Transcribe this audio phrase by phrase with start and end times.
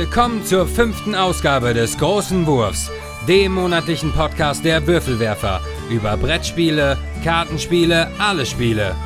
[0.00, 2.90] Willkommen zur fünften Ausgabe des Großen Wurfs,
[3.28, 5.60] dem monatlichen Podcast der Würfelwerfer
[5.90, 8.96] über Brettspiele, Kartenspiele, alle Spiele.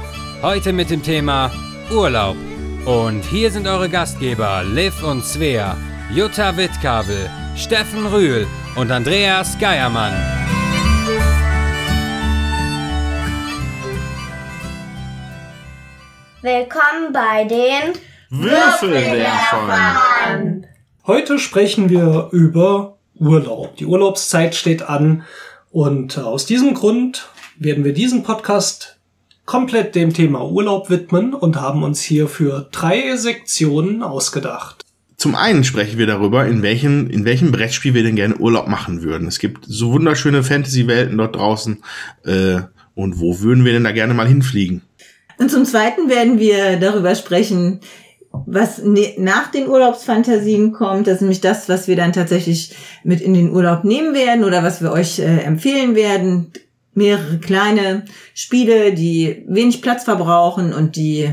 [0.40, 1.50] Heute mit dem Thema
[1.90, 2.36] Urlaub.
[2.84, 5.76] Und hier sind eure Gastgeber Liv und Svea,
[6.12, 10.12] Jutta Wittkabel, Steffen Rühl und Andreas Geiermann.
[16.40, 17.94] Willkommen bei den
[18.30, 20.53] Würfelwerfern.
[21.06, 23.76] Heute sprechen wir über Urlaub.
[23.76, 25.24] Die Urlaubszeit steht an
[25.70, 28.98] und äh, aus diesem Grund werden wir diesen Podcast
[29.44, 34.86] komplett dem Thema Urlaub widmen und haben uns hierfür drei Sektionen ausgedacht.
[35.18, 39.02] Zum einen sprechen wir darüber, in welchem, in welchem Brettspiel wir denn gerne Urlaub machen
[39.02, 39.28] würden.
[39.28, 41.84] Es gibt so wunderschöne Fantasy-Welten dort draußen.
[42.24, 42.62] Äh,
[42.94, 44.80] und wo würden wir denn da gerne mal hinfliegen?
[45.36, 47.80] Und zum Zweiten werden wir darüber sprechen,
[48.46, 51.06] was ne nach den Urlaubsfantasien kommt.
[51.06, 54.62] Das ist nämlich das, was wir dann tatsächlich mit in den Urlaub nehmen werden oder
[54.62, 56.52] was wir euch äh, empfehlen werden.
[56.92, 61.32] Mehrere kleine Spiele, die wenig Platz verbrauchen und die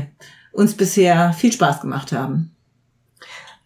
[0.52, 2.54] uns bisher viel Spaß gemacht haben.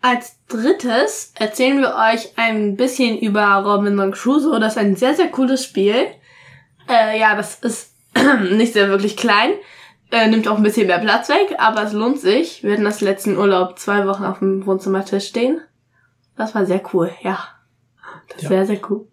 [0.02, 4.60] Als drittes erzählen wir euch ein bisschen über Robinson Crusoe.
[4.60, 6.06] Das ist ein sehr, sehr cooles Spiel.
[6.88, 7.92] Äh, ja, das ist
[8.52, 9.50] nicht sehr wirklich klein.
[10.12, 12.62] Äh, nimmt auch ein bisschen mehr Platz weg, aber es lohnt sich.
[12.62, 15.60] Wir hatten das letzten Urlaub zwei Wochen auf dem Wohnzimmertisch stehen.
[16.36, 17.38] Das war sehr cool, ja.
[18.32, 18.50] Das Ja.
[18.50, 19.06] wäre sehr cool.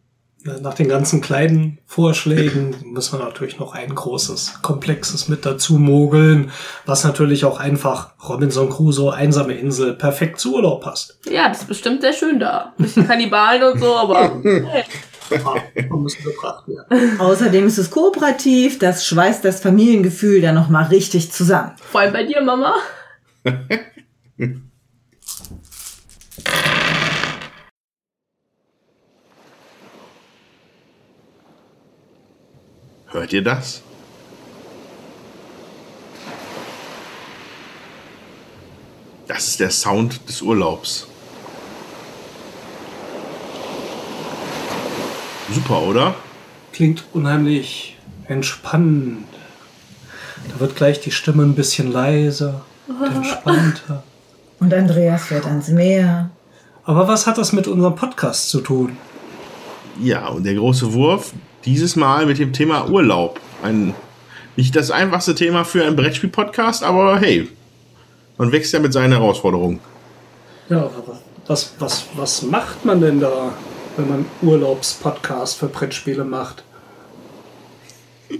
[0.61, 6.51] Nach den ganzen kleinen Vorschlägen müssen wir natürlich noch ein großes, komplexes mit dazu mogeln,
[6.85, 11.17] was natürlich auch einfach Robinson Crusoe, einsame Insel, perfekt zu Urlaub passt.
[11.31, 12.73] Ja, das ist bestimmt sehr schön da.
[12.77, 14.41] Bisschen Kannibalen und so, aber
[15.33, 15.55] Ja,
[15.89, 17.19] muss gebracht werden.
[17.19, 21.73] Außerdem ist es kooperativ, das schweißt das Familiengefühl dann nochmal richtig zusammen.
[21.91, 22.75] vor allem bei dir, Mama.
[33.13, 33.83] Hört ihr das?
[39.27, 41.07] Das ist der Sound des Urlaubs.
[45.53, 46.15] Super, oder?
[46.71, 47.97] Klingt unheimlich
[48.27, 49.27] entspannend.
[50.51, 54.03] Da wird gleich die Stimme ein bisschen leiser und entspannter.
[54.59, 56.29] Und Andreas fährt ans Meer.
[56.85, 58.95] Aber was hat das mit unserem Podcast zu tun?
[60.01, 61.33] Ja, und der große Wurf
[61.65, 63.41] dieses Mal mit dem Thema Urlaub.
[63.61, 63.93] Ein
[64.55, 67.49] nicht das einfachste Thema für einen Brettspiel-Podcast, aber hey,
[68.37, 69.79] man wächst ja mit seinen Herausforderungen.
[70.69, 73.53] Ja, aber was, was, was macht man denn da,
[73.97, 76.63] wenn man Urlaubspodcast für Brettspiele macht?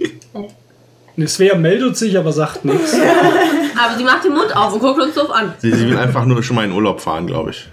[1.16, 2.92] Ne, Svea meldet sich, aber sagt nichts.
[3.76, 5.54] Aber sie macht den Mund auf und guckt uns doof an.
[5.58, 7.68] Sie, sie will einfach nur schon mal in Urlaub fahren, glaube ich.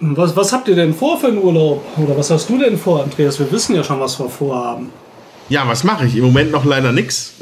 [0.00, 1.84] Was, was habt ihr denn vor für einen Urlaub?
[1.98, 3.38] Oder was hast du denn vor, Andreas?
[3.38, 4.90] Wir wissen ja schon, was wir vorhaben.
[5.48, 6.16] Ja, was mache ich?
[6.16, 7.34] Im Moment noch leider nichts.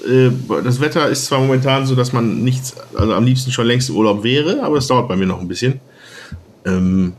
[0.64, 3.96] Das Wetter ist zwar momentan so, dass man nichts, also am liebsten schon längst im
[3.96, 5.80] Urlaub wäre, aber es dauert bei mir noch ein bisschen.
[6.64, 7.14] Ähm,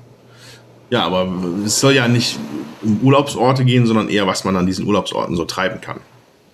[0.89, 1.27] ja, aber
[1.65, 2.37] es soll ja nicht
[2.81, 5.99] um Urlaubsorte gehen, sondern eher, was man an diesen Urlaubsorten so treiben kann.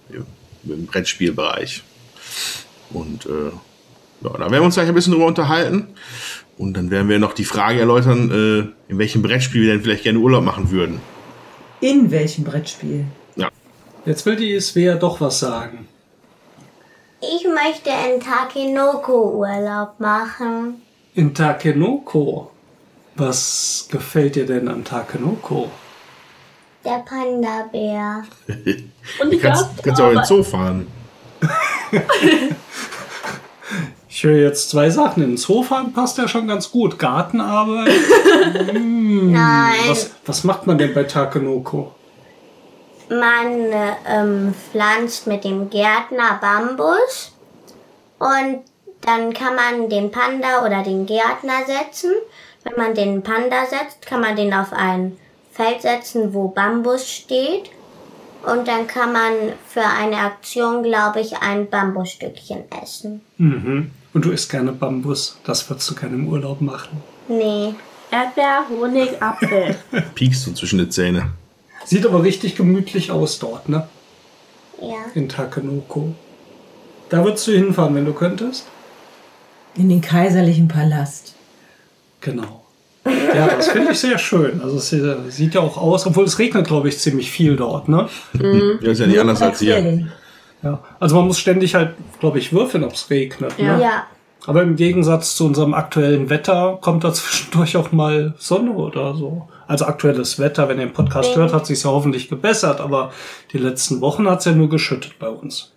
[0.09, 1.83] Im, Brettspielbereich.
[2.91, 3.49] Und äh,
[4.21, 5.87] ja, da werden wir uns gleich ein bisschen drüber unterhalten.
[6.57, 10.03] Und dann werden wir noch die Frage erläutern, äh, in welchem Brettspiel wir denn vielleicht
[10.03, 11.01] gerne Urlaub machen würden.
[11.81, 13.05] In welchem Brettspiel?
[14.05, 15.87] Jetzt will die Svea doch was sagen.
[17.21, 20.81] Ich möchte in Takinoko Urlaub machen.
[21.13, 22.51] In Takenoko.
[23.15, 25.69] Was gefällt dir denn an Takenoko?
[26.83, 28.23] Der Panda-Bär.
[29.21, 30.87] Und Du kannst, kannst auch in den Zoo fahren.
[34.15, 35.23] Ich höre jetzt zwei Sachen.
[35.23, 36.99] In den Zoo fahren passt ja schon ganz gut.
[36.99, 37.91] Gartenarbeit.
[38.73, 41.95] Nein, Was, was macht man denn bei Takenoko?
[43.09, 47.33] man äh, ähm, pflanzt mit dem Gärtner Bambus
[48.19, 48.61] und
[49.01, 52.11] dann kann man den Panda oder den Gärtner setzen.
[52.63, 55.17] Wenn man den Panda setzt, kann man den auf ein
[55.51, 57.69] Feld setzen, wo Bambus steht.
[58.43, 59.33] Und dann kann man
[59.67, 63.21] für eine Aktion, glaube ich, ein Bambusstückchen essen.
[63.37, 63.91] Mhm.
[64.13, 65.37] Und du isst gerne Bambus.
[65.45, 67.01] Das würdest du gerne im Urlaub machen.
[67.27, 67.73] Nee.
[68.11, 69.75] Erdbeer, Honig, Apfel.
[70.15, 71.31] Piekst du zwischen die Zähne.
[71.85, 73.87] Sieht aber richtig gemütlich aus dort, ne?
[74.81, 75.05] Ja.
[75.15, 76.13] In Takenoko.
[77.09, 78.67] Da würdest du hinfahren, wenn du könntest?
[79.75, 81.33] In den kaiserlichen Palast.
[82.23, 82.63] Genau.
[83.05, 84.61] Ja, das finde ich sehr schön.
[84.61, 87.89] Also es äh, sieht ja auch aus, obwohl es regnet, glaube ich, ziemlich viel dort,
[87.89, 88.07] ne?
[88.81, 90.07] Ja, ist ja nicht anders als hier.
[90.63, 90.79] Ja.
[90.99, 93.53] Also man muss ständig halt, glaube ich, würfeln, ob es regnet.
[93.57, 93.75] Ja.
[93.75, 93.83] Ne?
[93.83, 94.03] Ja.
[94.45, 99.49] Aber im Gegensatz zu unserem aktuellen Wetter kommt da zwischendurch auch mal Sonne oder so.
[99.67, 101.39] Also aktuelles Wetter, wenn ihr den Podcast Wind.
[101.39, 103.11] hört, hat sich ja hoffentlich gebessert, aber
[103.51, 105.73] die letzten Wochen hat's ja nur geschüttet bei uns.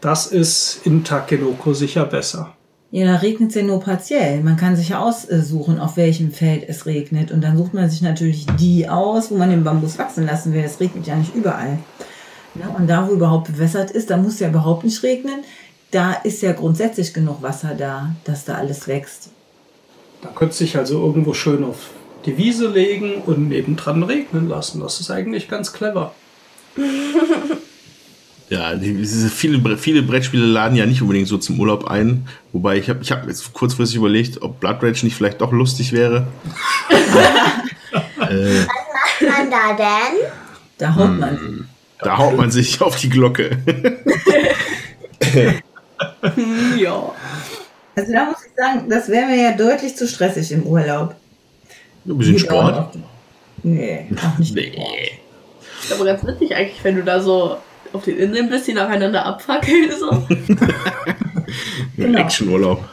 [0.00, 2.54] Das ist in Takenoko sicher besser.
[2.90, 4.42] Ja, da regnet es ja nur partiell.
[4.42, 7.30] Man kann sich ja aussuchen, auf welchem Feld es regnet.
[7.30, 10.62] Und dann sucht man sich natürlich die aus, wo man den Bambus wachsen lassen will.
[10.62, 11.78] Es regnet ja nicht überall.
[12.54, 12.64] Ne?
[12.76, 15.44] Und da, wo überhaupt bewässert ist, da muss ja überhaupt nicht regnen.
[15.90, 19.30] Da ist ja grundsätzlich genug Wasser da, dass da alles wächst.
[20.22, 21.90] Da könnte sich also irgendwo schön auf
[22.24, 24.80] die Wiese legen und nebendran regnen lassen.
[24.80, 26.14] Das ist eigentlich ganz clever.
[28.50, 32.26] Ja, viele, viele Brettspiele laden ja nicht unbedingt so zum Urlaub ein.
[32.52, 35.92] Wobei ich habe ich hab jetzt kurzfristig überlegt, ob Blood Rage nicht vielleicht doch lustig
[35.92, 36.26] wäre.
[36.90, 36.96] äh,
[38.20, 40.30] Was macht man da denn?
[40.78, 41.68] Da haut man.
[42.00, 43.58] da haut man sich auf die Glocke.
[46.78, 47.12] Ja.
[47.96, 51.16] Also da muss ich sagen, das wäre mir ja deutlich zu stressig im Urlaub.
[52.06, 52.94] Ein bisschen Geht auch Sport.
[52.94, 53.02] noch.
[53.64, 54.54] Nee, auch nicht.
[54.54, 54.72] Nee.
[55.92, 57.56] Aber ganz witzig eigentlich, wenn du da so
[57.92, 59.90] auf den Inseln bist, die nacheinander abfackeln.
[59.98, 60.26] So.
[61.96, 62.20] Genau.
[62.20, 62.84] Actionurlaub.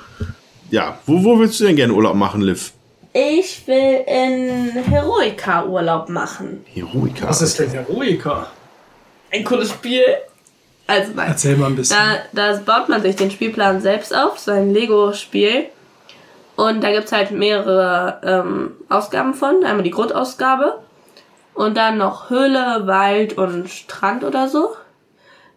[0.71, 2.73] Ja, wo, wo willst du denn gerne Urlaub machen, Liv?
[3.13, 6.65] Ich will in Heroica Urlaub machen.
[6.65, 7.27] Heroica.
[7.27, 8.47] Was ist denn Heroica?
[9.31, 10.03] Ein cooles Spiel.
[10.87, 11.29] Also nein.
[11.29, 11.97] Erzähl mal ein bisschen.
[12.33, 15.67] Da, da baut man sich den Spielplan selbst auf, so ein Lego-Spiel.
[16.55, 19.63] Und da gibt's halt mehrere ähm, Ausgaben von.
[19.63, 20.79] Einmal die Grundausgabe.
[21.53, 24.75] Und dann noch Höhle, Wald und Strand oder so.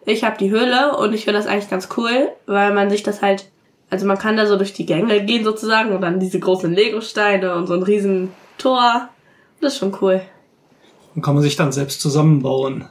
[0.09, 3.21] Ich habe die Höhle und ich finde das eigentlich ganz cool, weil man sich das
[3.21, 3.45] halt,
[3.91, 7.53] also man kann da so durch die Gänge gehen sozusagen und dann diese großen Lego-Steine
[7.53, 9.09] und so ein riesen Tor.
[9.61, 10.21] Das ist schon cool.
[11.13, 12.85] Dann kann man sich dann selbst zusammenbauen.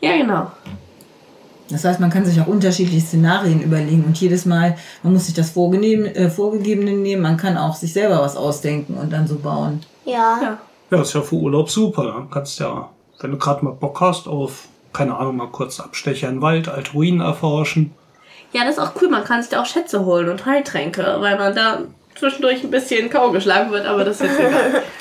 [0.00, 0.50] Ja, genau.
[1.70, 5.34] Das heißt, man kann sich auch unterschiedliche Szenarien überlegen und jedes Mal, man muss sich
[5.34, 9.36] das Vorgenehm, äh, Vorgegebene nehmen, man kann auch sich selber was ausdenken und dann so
[9.36, 9.82] bauen.
[10.04, 10.38] Ja.
[10.42, 10.58] Ja.
[10.90, 12.04] Ja, ist ja für Urlaub super.
[12.04, 12.90] Dann kannst ja,
[13.20, 16.68] wenn du gerade mal Bock hast, auf, keine Ahnung, mal kurz Abstecher in den Wald,
[16.68, 17.92] alte Ruinen erforschen.
[18.52, 19.08] Ja, das ist auch cool.
[19.08, 21.82] Man kann sich da auch Schätze holen und Heiltränke, weil man da
[22.14, 23.30] zwischendurch ein bisschen K.O.
[23.30, 24.82] geschlagen wird, aber das ist jetzt egal.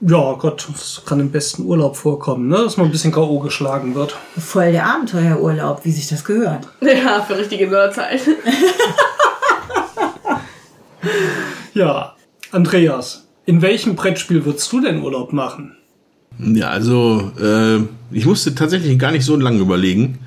[0.00, 2.58] Ja, Gott, das kann im besten Urlaub vorkommen, ne?
[2.58, 3.38] dass man ein bisschen K.O.
[3.40, 4.14] geschlagen wird.
[4.36, 6.68] Voll der Abenteuerurlaub, wie sich das gehört.
[6.82, 8.20] ja, für richtige Nerdzeit.
[11.76, 12.16] Ja,
[12.52, 15.75] Andreas, in welchem Brettspiel würdest du denn Urlaub machen?
[16.38, 17.80] Ja, also äh,
[18.10, 20.18] ich musste tatsächlich gar nicht so lange überlegen.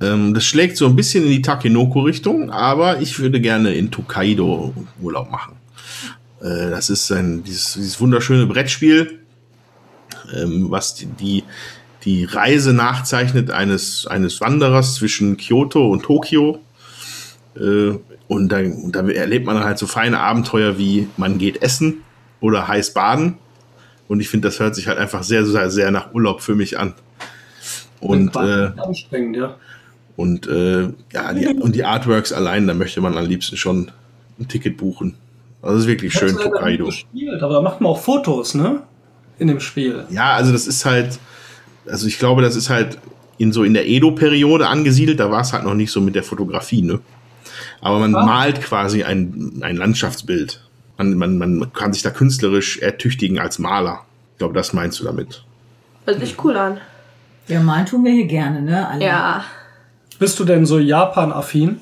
[0.00, 4.72] Ähm, das schlägt so ein bisschen in die Takenoko-Richtung, aber ich würde gerne in Tokaido
[5.00, 5.54] Urlaub machen.
[6.40, 9.20] Äh, das ist ein dieses, dieses wunderschöne Brettspiel,
[10.34, 11.44] ähm, was die, die
[12.04, 16.58] die Reise nachzeichnet eines eines Wanderers zwischen Kyoto und Tokio.
[17.56, 17.92] Äh,
[18.26, 22.02] und da, und da erlebt man halt so feine Abenteuer wie man geht essen
[22.40, 23.38] oder heiß baden.
[24.08, 26.78] Und ich finde, das hört sich halt einfach sehr, sehr, sehr nach Urlaub für mich
[26.78, 26.94] an.
[28.00, 29.56] Und, äh, anstrengend, ja.
[30.16, 33.90] und, äh, ja, die, und die Artworks allein, da möchte man am liebsten schon
[34.38, 35.14] ein Ticket buchen.
[35.62, 36.86] Also, es ist wirklich schön, Tokaido.
[36.86, 38.82] gespielt, aber da macht man auch Fotos, ne?
[39.38, 40.04] In dem Spiel.
[40.10, 41.18] Ja, also, das ist halt,
[41.86, 42.98] also, ich glaube, das ist halt
[43.38, 46.22] in so in der Edo-Periode angesiedelt, da war es halt noch nicht so mit der
[46.22, 47.00] Fotografie, ne?
[47.80, 48.24] Aber man Ah.
[48.24, 50.60] malt quasi ein, ein Landschaftsbild.
[50.96, 54.04] Man, man, man kann sich da künstlerisch ertüchtigen als Maler.
[54.32, 55.44] Ich glaube, das meinst du damit.
[56.04, 56.80] Hört sich cool an.
[57.48, 58.88] Ja, mal tun wir hier gerne, ne?
[58.88, 59.04] Alle.
[59.04, 59.44] Ja.
[60.18, 61.80] Bist du denn so Japan-affin?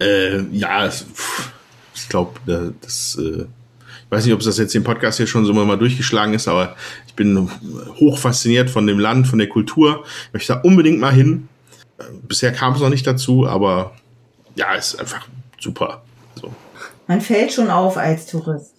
[0.00, 1.50] Äh, ja, pff,
[1.94, 2.38] ich glaube,
[2.80, 5.76] das, äh, ich weiß nicht, ob es das jetzt im Podcast hier schon so mal
[5.76, 7.50] durchgeschlagen ist, aber ich bin
[7.98, 10.04] hoch fasziniert von dem Land, von der Kultur.
[10.28, 11.48] Ich möchte da unbedingt mal hin.
[11.98, 13.92] Äh, Bisher kam es noch nicht dazu, aber
[14.54, 15.26] ja, ist einfach
[15.58, 16.02] super.
[17.08, 18.74] Man fällt schon auf als Tourist.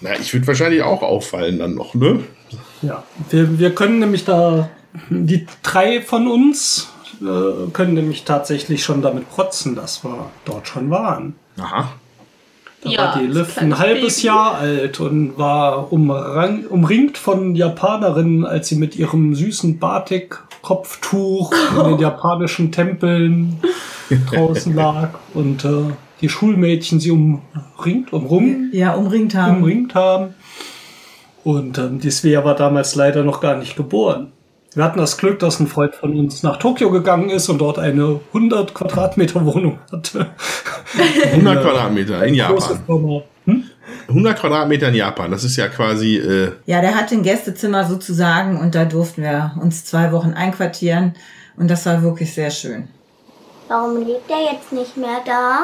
[0.00, 2.24] Na, ich würde wahrscheinlich auch auffallen dann noch, ne?
[2.82, 3.02] Ja.
[3.30, 4.68] Wir, wir können nämlich da,
[5.08, 6.88] die drei von uns
[7.20, 11.34] äh, können nämlich tatsächlich schon damit protzen, dass wir dort schon waren.
[11.58, 11.92] Aha.
[12.82, 14.26] Da Ja, war die Liv ein halbes Baby.
[14.26, 21.84] Jahr alt und war umrang, umringt von Japanerinnen, als sie mit ihrem süßen Batik-Kopftuch in
[21.84, 23.58] den japanischen Tempeln
[24.30, 25.84] draußen lag und äh,
[26.20, 29.58] die Schulmädchen sie umringt, umrum, Ja, umringt haben.
[29.58, 30.34] umringt haben.
[31.44, 34.32] Und ähm, die Svea war damals leider noch gar nicht geboren.
[34.74, 37.78] Wir hatten das Glück, dass ein Freund von uns nach Tokio gegangen ist und dort
[37.78, 40.26] eine 100 Quadratmeter Wohnung hatte.
[41.32, 43.22] 100 Quadratmeter in Japan.
[43.44, 43.64] Hm?
[44.08, 48.58] 100 Quadratmeter in Japan, das ist ja quasi, äh, Ja, der hatte ein Gästezimmer sozusagen
[48.60, 51.14] und da durften wir uns zwei Wochen einquartieren
[51.56, 52.88] und das war wirklich sehr schön.
[53.68, 55.60] Warum lebt er jetzt nicht mehr da?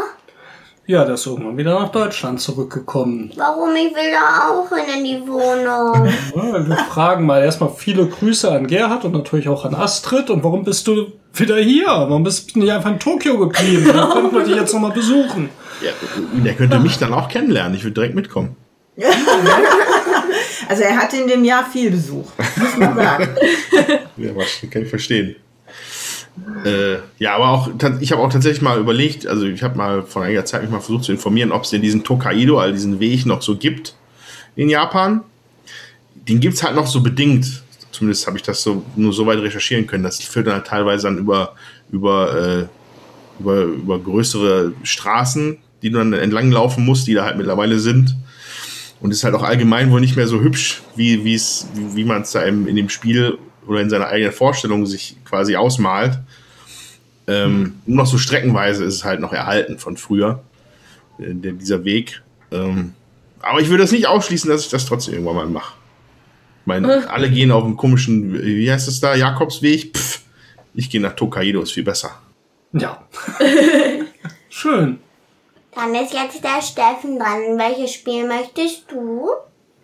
[0.87, 3.31] Ja, der ist irgendwann wieder nach Deutschland zurückgekommen.
[3.37, 3.71] Warum?
[3.77, 6.12] Ich will da auch hin in die Wohnung.
[6.35, 10.29] Ja, wir fragen mal erstmal viele Grüße an Gerhard und natürlich auch an Astrid.
[10.29, 11.87] Und warum bist du wieder hier?
[11.87, 13.87] Warum bist du nicht einfach in Tokio geblieben?
[13.95, 15.51] Dann könnten wir dich jetzt nochmal besuchen.
[15.83, 15.91] Ja,
[16.45, 17.75] der könnte mich dann auch kennenlernen.
[17.75, 18.57] Ich würde direkt mitkommen.
[20.69, 23.29] Also er hatte in dem Jahr viel Besuch, muss man sagen.
[24.17, 25.37] Ja, was kann ich verstehen.
[26.65, 27.71] Äh, ja, aber auch,
[28.01, 30.81] ich habe auch tatsächlich mal überlegt, also ich habe mal vor einiger Zeit mich mal
[30.81, 33.95] versucht zu informieren, ob es denn diesen Tokaido, also diesen Weg noch so gibt
[34.57, 35.23] in Japan.
[36.15, 37.62] Den gibt es halt noch so bedingt.
[37.91, 40.05] Zumindest habe ich das so nur so weit recherchieren können.
[40.05, 41.55] Das führt dann halt teilweise dann über,
[41.91, 42.67] über, äh,
[43.39, 48.17] über, über größere Straßen, die du dann entlang laufen musst, die da halt mittlerweile sind.
[49.01, 51.39] Und ist halt auch allgemein wohl nicht mehr so hübsch, wie, wie,
[51.75, 53.37] wie man es da im, in dem Spiel
[53.73, 56.19] oder in seiner eigenen Vorstellung sich quasi ausmalt.
[57.26, 60.43] Ähm, Nur noch so streckenweise ist es halt noch erhalten von früher,
[61.19, 62.23] äh, dieser Weg.
[62.50, 62.95] Ähm,
[63.41, 65.75] aber ich würde das nicht ausschließen, dass ich das trotzdem irgendwann mal mache.
[66.61, 69.97] Ich meine, alle gehen auf einen komischen, wie heißt es da, Jakobsweg.
[69.97, 70.21] Pff,
[70.75, 72.21] ich gehe nach Tokaido, ist viel besser.
[72.73, 73.02] Ja.
[74.49, 74.99] Schön.
[75.75, 77.59] Dann ist jetzt der Steffen dran.
[77.59, 79.29] Welches Spiel möchtest du?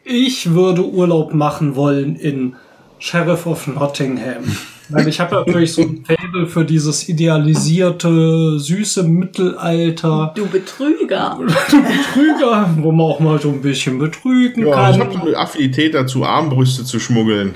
[0.04, 2.56] Ich würde Urlaub machen wollen in
[2.98, 4.56] Sheriff of Nottingham.
[4.90, 10.32] Weil ich habe natürlich so ein Faible für dieses idealisierte, süße Mittelalter.
[10.34, 11.38] Du Betrüger.
[11.46, 15.20] Betrüger, wo man auch mal so ein bisschen betrügen Ja, ich habe kann.
[15.20, 17.54] so eine Affinität dazu, Armbrüste zu schmuggeln.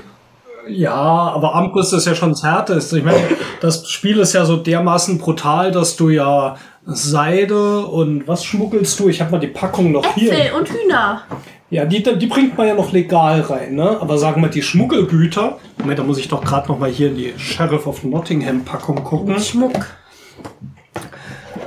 [0.67, 2.99] Ja, aber Armbrust ist ja schon das Härteste.
[2.99, 3.19] Ich meine,
[3.59, 9.09] das Spiel ist ja so dermaßen brutal, dass du ja Seide und was schmuggelst du?
[9.09, 10.31] Ich habe mal die Packung noch hier.
[10.31, 11.23] Äpfel und Hühner.
[11.73, 13.99] Ja, die, die bringt man ja noch legal rein, ne?
[13.99, 15.57] Aber sagen wir die Schmuggelgüter.
[15.79, 19.03] Moment, da muss ich doch gerade noch mal hier in die Sheriff of Nottingham Packung
[19.03, 19.39] gucken.
[19.39, 19.87] Schmuck.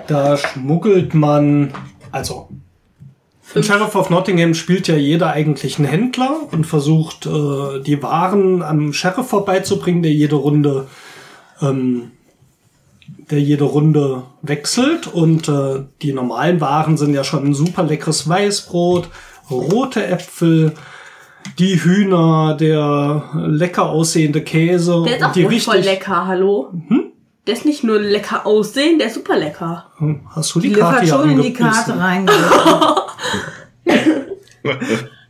[0.07, 1.73] Da schmuggelt man,
[2.13, 2.49] also
[3.57, 8.63] in Sheriff of Nottingham spielt ja jeder eigentlich einen Händler und versucht äh, die Waren
[8.63, 10.87] am Sheriff vorbeizubringen, der jede Runde,
[11.61, 12.13] ähm,
[13.29, 18.29] der jede Runde wechselt und äh, die normalen Waren sind ja schon ein super leckeres
[18.29, 19.09] Weißbrot,
[19.51, 20.73] rote Äpfel,
[21.59, 26.73] die Hühner, der lecker aussehende Käse Der ist auch die voll lecker, hallo?
[27.47, 29.87] Der ist nicht nur lecker aussehen, der ist super lecker.
[29.99, 31.53] Hm, Hast du die, Die Karte schon in die?
[31.53, 33.03] Karte reingehört.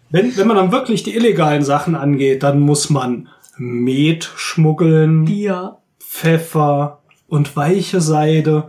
[0.09, 5.79] Wenn, wenn man dann wirklich die illegalen Sachen angeht, dann muss man Met schmuggeln, Bier.
[5.99, 8.65] Pfeffer und weiche Seide.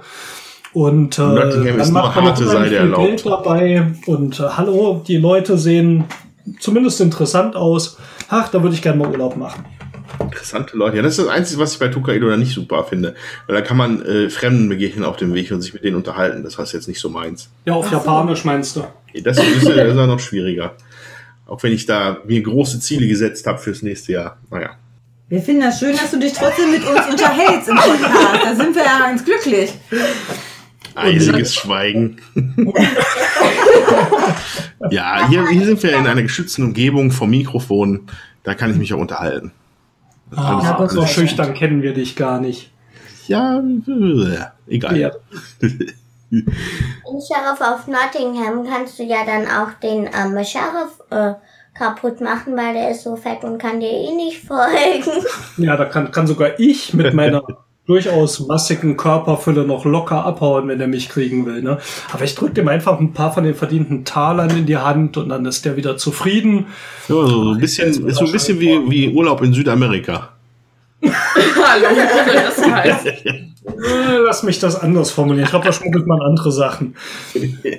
[0.78, 3.08] Und äh, Nottingham dann macht man noch harte viel erlaubt.
[3.08, 3.94] Geld dabei.
[4.06, 6.04] Und äh, hallo, die Leute sehen
[6.60, 7.98] zumindest interessant aus.
[8.30, 9.66] Ach, da würde ich gerne mal Urlaub machen.
[10.22, 10.98] Interessante Leute.
[10.98, 13.16] Ja, das ist das Einzige, was ich bei Tokaido dann nicht super finde.
[13.48, 16.44] Weil da kann man äh, Fremden begegnen auf dem Weg und sich mit denen unterhalten.
[16.44, 17.50] Das heißt jetzt nicht so meins.
[17.66, 18.82] Ja, auf Japanisch meinst du?
[19.24, 20.76] Das ist, das ist ja noch schwieriger.
[21.48, 24.38] Auch wenn ich da mir große Ziele gesetzt habe fürs nächste Jahr.
[24.52, 24.76] Naja.
[25.28, 28.44] Wir finden das schön, dass du dich trotzdem mit uns unterhältst im Podcast.
[28.44, 29.74] Da sind wir ja ganz glücklich.
[30.96, 32.18] Eisiges Schweigen.
[34.90, 38.08] ja, hier, hier sind wir in einer geschützten Umgebung vom Mikrofon.
[38.44, 39.52] Da kann ich mich auch unterhalten.
[40.36, 42.72] Ah, Ja, Gott so sei schüchtern kennen wir dich gar nicht.
[43.28, 44.98] Ja, äh, egal.
[44.98, 45.12] Ja.
[46.30, 46.44] In
[47.22, 51.36] Sheriff of Nottingham kannst du ja dann auch den ähm, Sheriff äh,
[51.74, 55.24] kaputt machen, weil der ist so fett und kann dir eh nicht folgen.
[55.58, 57.44] Ja, da kann, kann sogar ich mit meiner
[57.88, 61.62] durchaus massigen Körperfülle noch locker abhauen, wenn er mich kriegen will.
[61.64, 61.80] Ne?
[62.12, 65.30] Aber ich drücke dem einfach ein paar von den verdienten Talern in die Hand und
[65.30, 66.68] dann ist der wieder zufrieden.
[67.08, 70.30] Ja, so ein bisschen, ist so ein bisschen wie, wie Urlaub in Südamerika.
[71.02, 71.88] Hallo,
[72.34, 73.06] das heißt?
[73.08, 73.48] Äh,
[74.26, 75.46] Lass mich das anders formulieren.
[75.46, 76.96] Ich glaube, da schmuggelt man andere Sachen.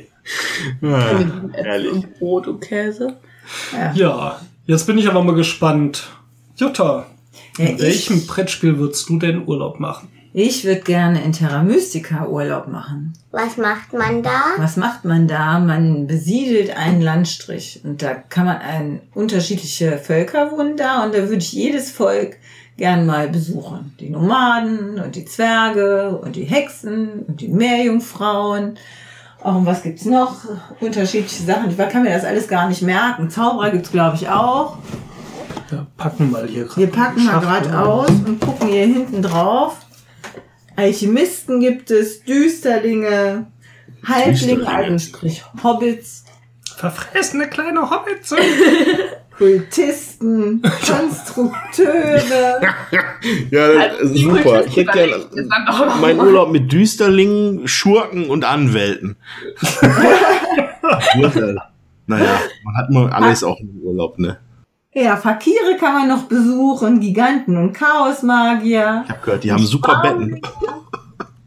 [0.83, 1.91] Ah, Äpfel herrlich.
[1.91, 3.17] und Brot und Käse.
[3.95, 6.07] Ja, jetzt bin ich aber mal gespannt.
[6.57, 7.07] Jutta,
[7.59, 10.09] Ja, in ich- welchem Brettspiel würdest du denn Urlaub machen?
[10.35, 13.15] Ich würde gerne in Terra Mystica Urlaub machen.
[13.33, 14.41] Was macht man da?
[14.59, 15.59] Was macht man da?
[15.59, 21.21] Man besiedelt einen Landstrich und da kann man ein, unterschiedliche Völker wohnen da und da
[21.23, 22.37] würde ich jedes Volk
[22.77, 23.95] gern mal besuchen.
[23.99, 28.79] Die Nomaden und die Zwerge und die Hexen und die Meerjungfrauen.
[29.43, 30.37] Und was gibt's noch?
[30.81, 31.71] Unterschiedliche Sachen.
[31.71, 33.31] Ich kann mir das alles gar nicht merken.
[33.31, 34.77] Zauberer gibt's glaube ich auch.
[35.69, 39.77] Wir packen mal hier Wir packen mal gerade aus und gucken hier hinten drauf.
[40.77, 43.47] Alchemisten gibt es, Düsterlinge,
[44.07, 44.99] Halblinge, Düsterlinge.
[44.99, 46.25] sprich Hobbits.
[46.77, 48.35] Verfressene kleine Hobbits.
[49.39, 52.61] Kultisten, Konstrukteure.
[53.51, 54.43] Ja, Also, super.
[54.43, 55.27] Kultisten Ich hätte gerne
[56.01, 56.21] meinen.
[56.21, 59.17] Urlaub mit Düsterlingen, Schurken und Anwälten.
[62.07, 64.39] naja, man hat mal alles auch im Urlaub, ne?
[64.95, 69.03] Ja, Fakire kann man noch besuchen, Giganten und Chaosmagier.
[69.05, 70.41] Ich hab gehört, die haben super Betten.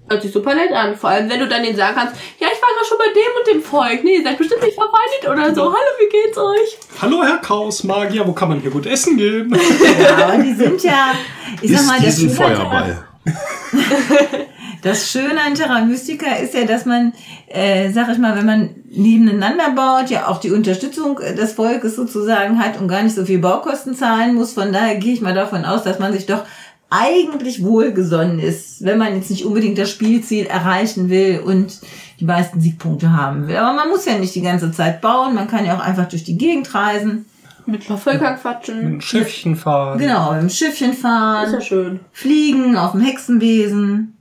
[0.08, 0.96] Hört sich super nett an.
[0.96, 3.32] Vor allem, wenn du dann denen sagen kannst, ja, ich war gerade schon bei dem
[3.40, 4.04] und dem Volk.
[4.04, 5.64] Nee, ihr seid bestimmt nicht verfeindet oder so.
[5.64, 7.02] Hallo, wie geht's euch?
[7.02, 9.58] Hallo Herr Chaosmagier, wo kann man hier gut essen gehen?
[10.00, 11.14] Ja, aber die sind ja,
[11.62, 13.08] ich sag Ist mal, das Feuerball.
[14.82, 17.14] das Schöne an Terra Mystica ist ja, dass man,
[17.48, 21.96] äh, sag ich mal, wenn man nebeneinander baut, ja auch die Unterstützung äh, des Volkes
[21.96, 24.54] sozusagen hat und gar nicht so viel Baukosten zahlen muss.
[24.54, 26.44] Von daher gehe ich mal davon aus, dass man sich doch
[26.90, 31.80] eigentlich wohlgesonnen ist, wenn man jetzt nicht unbedingt das Spielziel erreichen will und
[32.20, 33.56] die meisten Siegpunkte haben will.
[33.56, 36.26] Aber man muss ja nicht die ganze Zeit bauen, man kann ja auch einfach durch
[36.26, 37.26] die Gegend reisen.
[37.66, 38.96] Mit ein paar Völkern quatschen.
[38.96, 40.00] Ein Schiffchen fahren.
[40.00, 42.00] Genau, im Schiffchen Ist ja fahren, schön.
[42.12, 44.18] fliegen, auf dem Hexenbesen.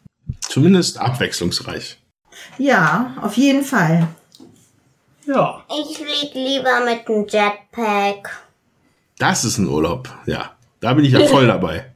[0.51, 1.97] Zumindest abwechslungsreich.
[2.59, 4.09] Ja, auf jeden Fall.
[5.25, 5.63] Ja.
[5.69, 8.43] Ich flieg lieber mit einem Jetpack.
[9.19, 10.09] Das ist ein Urlaub.
[10.27, 11.95] Ja, da bin ich ja voll dabei.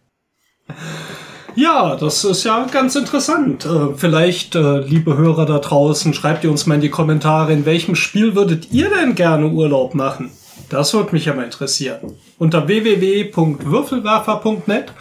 [1.56, 3.66] Ja, das ist ja ganz interessant.
[3.66, 7.66] Äh, vielleicht, äh, liebe Hörer da draußen, schreibt ihr uns mal in die Kommentare, in
[7.66, 10.30] welchem Spiel würdet ihr denn gerne Urlaub machen?
[10.68, 12.14] Das würde mich ja mal interessieren.
[12.38, 14.92] Unter www.würfelwerfer.net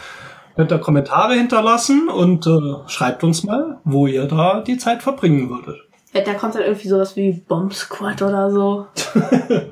[0.56, 5.50] könnt ihr Kommentare hinterlassen und äh, schreibt uns mal, wo ihr da die Zeit verbringen
[5.50, 5.76] würdet.
[6.12, 8.86] Ja, da kommt dann irgendwie sowas wie Bomb Squad oder so.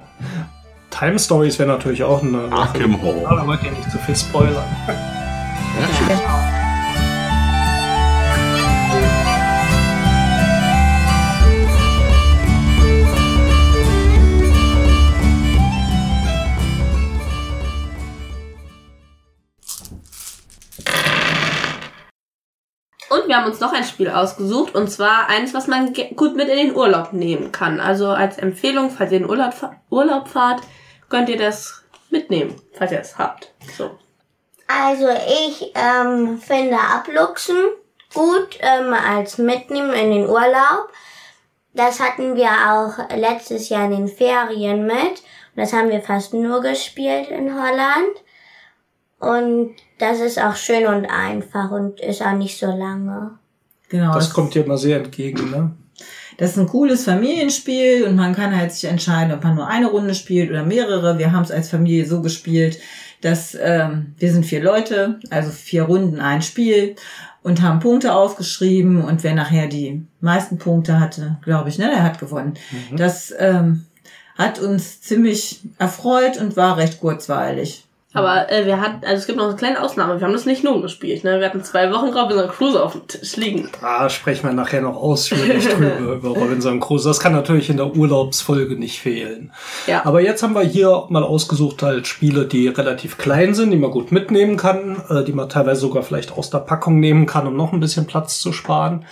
[0.90, 2.50] Time Stories wäre natürlich auch eine.
[2.50, 3.30] Arkham Horror.
[3.30, 4.64] Aber wollt ihr nicht zu viel spoilern.
[4.88, 6.22] Ja, stimmt.
[23.32, 26.56] wir haben uns noch ein Spiel ausgesucht und zwar eins, was man gut mit in
[26.58, 27.80] den Urlaub nehmen kann.
[27.80, 29.54] Also als Empfehlung, falls ihr in Urlaub,
[29.88, 30.60] Urlaub fahrt,
[31.08, 33.50] könnt ihr das mitnehmen, falls ihr es habt.
[33.74, 33.98] So.
[34.68, 35.08] Also
[35.48, 37.56] ich ähm, finde Abluchsen
[38.12, 40.92] gut ähm, als Mitnehmen in den Urlaub.
[41.72, 45.22] Das hatten wir auch letztes Jahr in den Ferien mit.
[45.54, 48.14] Und das haben wir fast nur gespielt in Holland.
[49.22, 53.38] Und das ist auch schön und einfach und ist auch nicht so lange.
[53.88, 54.12] Genau.
[54.14, 55.70] Das kommt dir immer sehr entgegen, ne?
[56.38, 59.86] Das ist ein cooles Familienspiel und man kann halt sich entscheiden, ob man nur eine
[59.86, 61.18] Runde spielt oder mehrere.
[61.18, 62.80] Wir haben es als Familie so gespielt,
[63.20, 66.96] dass ähm, wir sind vier Leute, also vier Runden ein Spiel
[67.44, 72.02] und haben Punkte aufgeschrieben und wer nachher die meisten Punkte hatte, glaube ich, ne, der
[72.02, 72.54] hat gewonnen.
[72.96, 73.84] Das ähm,
[74.36, 77.84] hat uns ziemlich erfreut und war recht kurzweilig.
[78.14, 80.20] Aber äh, wir hatten, also es gibt noch eine kleine Ausnahme.
[80.20, 81.24] Wir haben das nicht nur gespielt.
[81.24, 81.40] Ne?
[81.40, 83.70] Wir hatten zwei Wochen Robinson Crusoe auf dem Tisch liegen.
[83.80, 87.10] Da sprechen wir nachher noch ausführlich drüber, über Robinson Crusoe.
[87.10, 89.52] Das kann natürlich in der Urlaubsfolge nicht fehlen.
[89.86, 90.04] Ja.
[90.04, 93.90] Aber jetzt haben wir hier mal ausgesucht halt Spiele, die relativ klein sind, die man
[93.90, 97.56] gut mitnehmen kann, äh, die man teilweise sogar vielleicht aus der Packung nehmen kann, um
[97.56, 99.06] noch ein bisschen Platz zu sparen.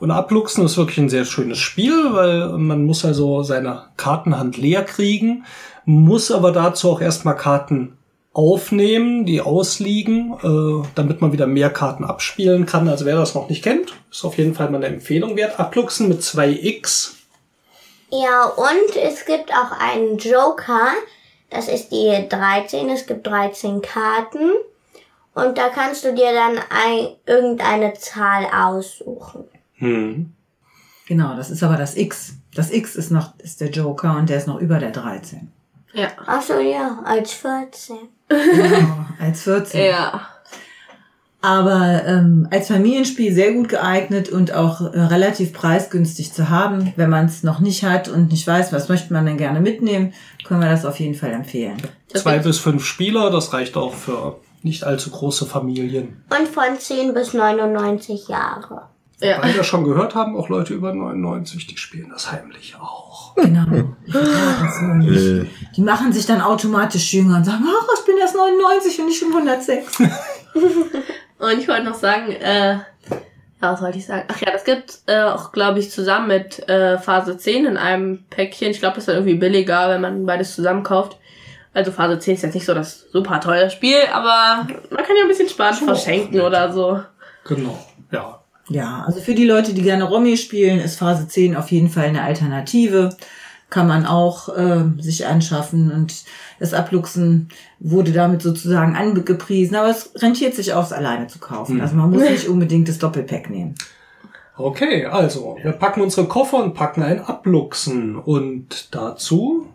[0.00, 4.82] Und Abluchsen ist wirklich ein sehr schönes Spiel, weil man muss also seine Kartenhand leer
[4.82, 5.44] kriegen,
[5.84, 7.96] muss aber dazu auch erstmal Karten
[8.32, 12.88] aufnehmen, die ausliegen, äh, damit man wieder mehr Karten abspielen kann.
[12.88, 15.58] Also wer das noch nicht kennt, ist auf jeden Fall mal eine Empfehlung wert.
[15.58, 17.14] Abluchsen mit 2x.
[18.10, 20.88] Ja, und es gibt auch einen Joker.
[21.50, 22.88] Das ist die 13.
[22.90, 24.50] Es gibt 13 Karten.
[25.34, 29.44] Und da kannst du dir dann ein, irgendeine Zahl aussuchen.
[29.74, 30.32] Hm.
[31.06, 32.34] Genau, das ist aber das X.
[32.54, 35.50] Das X ist noch ist der Joker und der ist noch über der 13.
[35.92, 36.08] Ja.
[36.26, 37.96] Ach so, ja, als 14.
[38.30, 39.84] Genau, als 14.
[39.84, 40.26] Ja.
[41.42, 46.92] Aber ähm, als Familienspiel sehr gut geeignet und auch äh, relativ preisgünstig zu haben.
[46.96, 50.12] Wenn man es noch nicht hat und nicht weiß, was möchte man denn gerne mitnehmen,
[50.44, 51.78] können wir das auf jeden Fall empfehlen.
[52.12, 56.22] Das Zwei bis fünf Spieler, das reicht auch für nicht allzu große Familien.
[56.28, 58.82] Und von 10 bis 99 Jahre.
[59.20, 59.42] Ja.
[59.42, 63.34] Weil wir schon gehört haben, auch Leute über 99, die spielen das heimlich auch.
[63.36, 63.66] Genau.
[64.96, 65.16] Nicht.
[65.16, 69.06] Äh, Die machen sich dann automatisch jünger und sagen, ach, ich bin erst 99 und
[69.06, 70.02] nicht schon 106.
[71.38, 72.82] Und ich wollte noch sagen, äh, ja,
[73.72, 74.24] was wollte ich sagen?
[74.28, 78.24] Ach ja, das gibt äh, auch, glaube ich, zusammen mit äh, Phase 10 in einem
[78.28, 78.70] Päckchen.
[78.70, 81.16] Ich glaube, das ist dann irgendwie billiger, wenn man beides zusammen kauft.
[81.72, 85.22] Also Phase 10 ist jetzt nicht so das super teure Spiel, aber man kann ja
[85.22, 87.00] ein bisschen sparen, auch verschenken oder so.
[87.46, 87.78] Genau,
[88.70, 89.04] ja.
[89.06, 92.22] Also für die Leute, die gerne Romy spielen, ist Phase 10 auf jeden Fall eine
[92.22, 93.10] Alternative.
[93.68, 96.24] kann man auch äh, sich anschaffen und
[96.58, 101.80] das Abluchsen wurde damit sozusagen angepriesen, aber es rentiert sich auch, es alleine zu kaufen.
[101.80, 103.74] Also man muss nicht unbedingt das Doppelpack nehmen.
[104.56, 108.16] Okay, also wir packen unsere Koffer und packen ein Abluchsen.
[108.16, 109.68] Und dazu,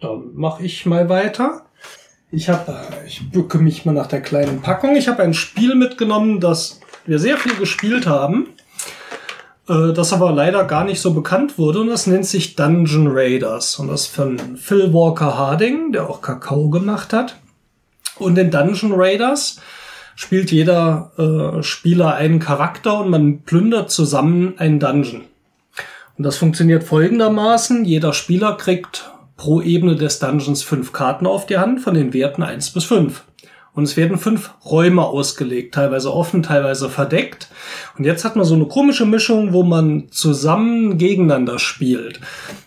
[0.00, 1.62] dann mache ich mal weiter.
[2.30, 4.96] Ich habe, ich bücke mich mal nach der kleinen Packung.
[4.96, 8.48] Ich habe ein Spiel mitgenommen, das wir sehr viel gespielt haben,
[9.68, 11.80] äh, das aber leider gar nicht so bekannt wurde.
[11.80, 13.78] Und das nennt sich Dungeon Raiders.
[13.78, 17.36] Und das von Phil Walker Harding, der auch Kakao gemacht hat.
[18.16, 19.60] Und in Dungeon Raiders
[20.16, 25.22] spielt jeder äh, Spieler einen Charakter und man plündert zusammen einen Dungeon.
[26.16, 27.84] Und das funktioniert folgendermaßen.
[27.84, 32.42] Jeder Spieler kriegt pro Ebene des Dungeons fünf Karten auf die Hand von den Werten
[32.42, 33.22] eins bis fünf.
[33.78, 37.46] Und es werden fünf Räume ausgelegt, teilweise offen, teilweise verdeckt.
[37.96, 42.18] Und jetzt hat man so eine komische Mischung, wo man zusammen gegeneinander spielt.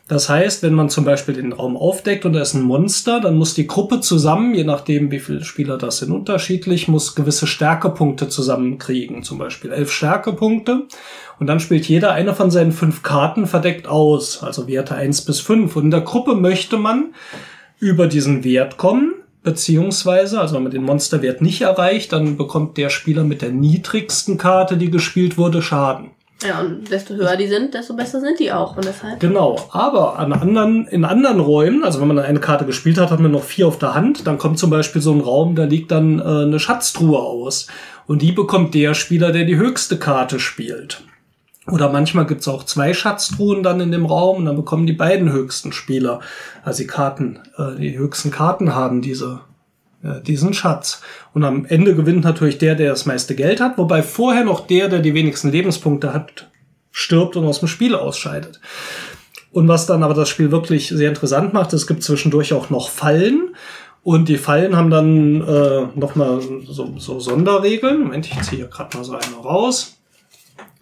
[0.07, 3.35] Das heißt, wenn man zum Beispiel den Raum aufdeckt und da ist ein Monster, dann
[3.35, 8.29] muss die Gruppe zusammen, je nachdem wie viele Spieler das sind, unterschiedlich, muss gewisse Stärkepunkte
[8.29, 9.23] zusammenkriegen.
[9.23, 10.83] Zum Beispiel elf Stärkepunkte.
[11.41, 15.41] Und dann spielt jeder eine von seinen fünf Karten verdeckt aus, also Werte eins bis
[15.41, 15.75] fünf.
[15.75, 17.13] Und in der Gruppe möchte man
[17.79, 22.89] über diesen Wert kommen beziehungsweise, also wenn man den Monsterwert nicht erreicht, dann bekommt der
[22.89, 26.11] Spieler mit der niedrigsten Karte, die gespielt wurde, Schaden.
[26.43, 28.75] Ja, und desto höher die sind, desto besser sind die auch.
[28.75, 29.19] Und deshalb.
[29.19, 33.19] Genau, aber an anderen, in anderen Räumen, also wenn man eine Karte gespielt hat, hat
[33.19, 35.91] man noch vier auf der Hand, dann kommt zum Beispiel so ein Raum, da liegt
[35.91, 37.67] dann äh, eine Schatztruhe aus.
[38.07, 41.03] Und die bekommt der Spieler, der die höchste Karte spielt.
[41.67, 45.31] Oder manchmal gibt's auch zwei Schatztruhen dann in dem Raum und dann bekommen die beiden
[45.31, 46.19] höchsten Spieler,
[46.63, 49.41] also die Karten, äh, die höchsten Karten haben diese,
[50.03, 51.01] äh, diesen Schatz.
[51.33, 54.89] Und am Ende gewinnt natürlich der, der das meiste Geld hat, wobei vorher noch der,
[54.89, 56.49] der die wenigsten Lebenspunkte hat,
[56.91, 58.59] stirbt und aus dem Spiel ausscheidet.
[59.51, 62.89] Und was dann aber das Spiel wirklich sehr interessant macht, es gibt zwischendurch auch noch
[62.89, 63.55] Fallen.
[64.01, 68.01] Und die Fallen haben dann äh, nochmal so, so Sonderregeln.
[68.01, 70.00] Moment, ich ziehe hier gerade mal so eine raus.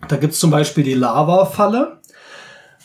[0.08, 2.00] Da gibt's zum Beispiel die Lava-Falle.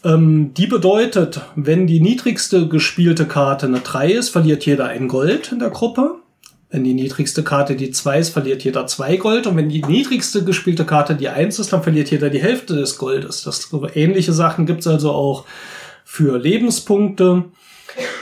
[0.05, 5.53] Ähm, die bedeutet, wenn die niedrigste gespielte Karte eine 3 ist, verliert jeder ein Gold
[5.53, 6.17] in der Gruppe.
[6.71, 9.47] Wenn die niedrigste Karte die 2 ist, verliert jeder 2 Gold.
[9.47, 12.99] Und wenn die niedrigste gespielte Karte die 1 ist, dann verliert jeder die Hälfte des
[12.99, 13.43] Goldes.
[13.43, 15.45] Das ähnliche Sachen gibt's also auch
[16.05, 17.45] für Lebenspunkte.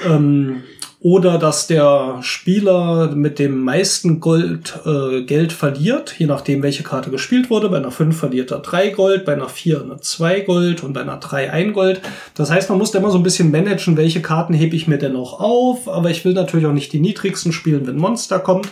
[0.06, 0.62] Ähm,
[1.02, 7.10] oder dass der Spieler mit dem meisten Gold äh, Geld verliert, je nachdem, welche Karte
[7.10, 7.68] gespielt wurde.
[7.68, 11.00] Bei einer 5 verliert er 3 Gold, bei einer 4 eine 2 Gold und bei
[11.00, 12.00] einer 3 1 Gold.
[12.34, 14.98] Das heißt, man muss da immer so ein bisschen managen, welche Karten hebe ich mir
[14.98, 15.88] denn noch auf.
[15.88, 18.68] Aber ich will natürlich auch nicht die niedrigsten spielen, wenn Monster kommt.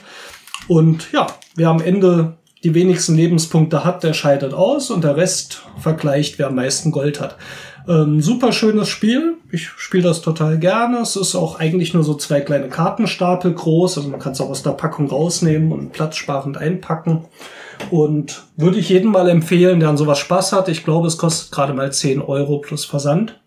[0.68, 5.62] Und ja, wer am Ende die wenigsten Lebenspunkte hat, der scheidet aus und der Rest
[5.78, 7.36] vergleicht, wer am meisten Gold hat.
[7.88, 9.38] Ähm, super schönes Spiel.
[9.50, 10.98] Ich spiele das total gerne.
[10.98, 13.98] Es ist auch eigentlich nur so zwei kleine Kartenstapel groß.
[13.98, 17.24] Also man kann es auch aus der Packung rausnehmen und platzsparend einpacken.
[17.90, 20.68] Und würde ich jedem mal empfehlen, der an sowas Spaß hat.
[20.68, 23.40] Ich glaube, es kostet gerade mal 10 Euro plus Versand.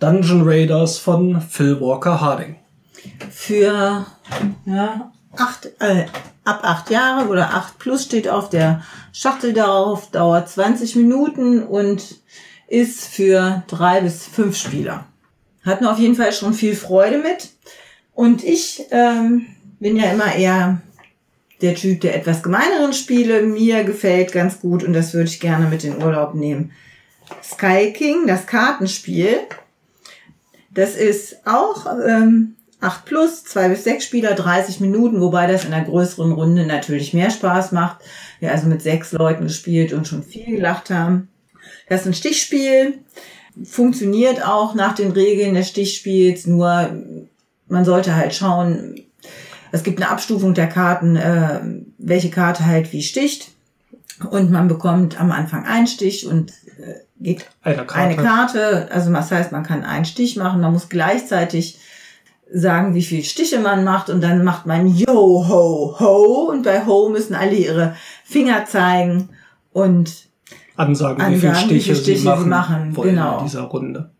[0.00, 2.56] Dungeon Raiders von Phil Walker Harding.
[3.30, 4.04] Für
[4.66, 6.06] ja, acht, äh,
[6.44, 8.82] ab acht Jahre oder acht plus steht auf der
[9.12, 12.16] Schachtel darauf, dauert 20 Minuten und
[12.72, 15.04] ist für drei bis fünf Spieler.
[15.62, 17.50] Hatten auf jeden Fall schon viel Freude mit.
[18.14, 19.46] Und ich ähm,
[19.78, 20.80] bin ja immer eher
[21.60, 23.42] der Typ der etwas gemeineren Spiele.
[23.42, 26.72] Mir gefällt ganz gut und das würde ich gerne mit in Urlaub nehmen.
[27.44, 29.40] Sky King, das Kartenspiel.
[30.70, 35.74] Das ist auch ähm, 8 plus, 2 bis 6 Spieler, 30 Minuten, wobei das in
[35.74, 37.98] einer größeren Runde natürlich mehr Spaß macht.
[38.40, 41.28] Wir also mit sechs Leuten gespielt und schon viel gelacht haben.
[41.92, 43.00] Das ist ein Stichspiel,
[43.64, 46.90] funktioniert auch nach den Regeln des Stichspiels, nur
[47.68, 48.98] man sollte halt schauen,
[49.72, 51.60] es gibt eine Abstufung der Karten, äh,
[51.98, 53.50] welche Karte halt wie sticht.
[54.30, 57.94] Und man bekommt am Anfang einen Stich und äh, geht Eine Karte.
[57.94, 58.88] eine Karte.
[58.90, 61.78] Also das heißt, man kann einen Stich machen, man muss gleichzeitig
[62.50, 66.86] sagen, wie viele Stiche man macht und dann macht man Yo, Ho, Ho und bei
[66.86, 69.28] Ho müssen alle ihre Finger zeigen
[69.74, 70.31] und
[70.76, 73.38] Ansagen, wie viele Ansagen, wie Stiche, viele Stiche sie machen, sie machen, wollen genau.
[73.38, 74.10] in dieser Runde.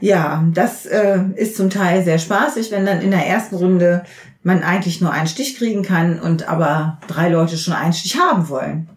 [0.00, 4.02] Ja, das äh, ist zum Teil sehr spaßig, wenn dann in der ersten Runde
[4.42, 8.48] man eigentlich nur einen Stich kriegen kann und aber drei Leute schon einen Stich haben
[8.48, 8.88] wollen.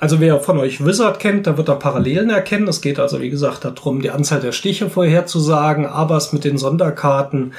[0.00, 2.66] Also wer von euch Wizard kennt, da wird er Parallelen erkennen.
[2.66, 6.58] Es geht also, wie gesagt, darum, die Anzahl der Stiche vorherzusagen, aber es mit den
[6.58, 7.52] Sonderkarten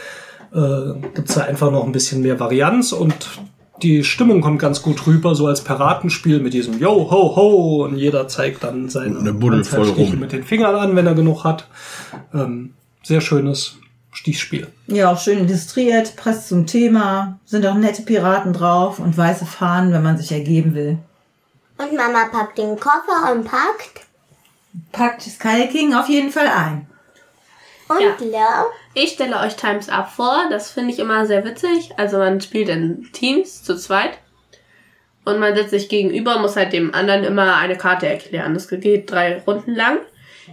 [0.53, 3.15] äh, gibt es da einfach noch ein bisschen mehr Varianz und
[3.81, 7.97] die Stimmung kommt ganz gut rüber, so als Piratenspiel mit diesem Yo, ho, ho und
[7.97, 10.19] jeder zeigt dann seine eine Buddel voll rum.
[10.19, 11.67] mit den Fingern an, wenn er genug hat.
[12.33, 13.77] Ähm, sehr schönes
[14.11, 14.67] Stichspiel.
[14.87, 19.91] Ja, auch schön illustriert, passt zum Thema, sind auch nette Piraten drauf und weiße Fahnen,
[19.91, 20.97] wenn man sich ergeben will.
[21.77, 24.05] Und Mama packt den Koffer und packt.
[24.93, 26.87] Packt Sky King auf jeden Fall ein.
[27.89, 28.15] Und Ja.
[28.19, 28.71] Leo.
[28.95, 30.45] Ich stelle euch Times Up vor.
[30.49, 31.91] Das finde ich immer sehr witzig.
[31.97, 34.17] Also man spielt in Teams zu zweit.
[35.25, 38.53] Und man setzt sich gegenüber, muss halt dem anderen immer eine Karte erklären.
[38.53, 39.97] Das geht drei Runden lang.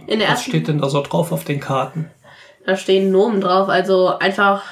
[0.07, 2.09] In der Was ersten steht denn da so drauf auf den Karten?
[2.65, 4.63] Da stehen Nomen drauf, also einfach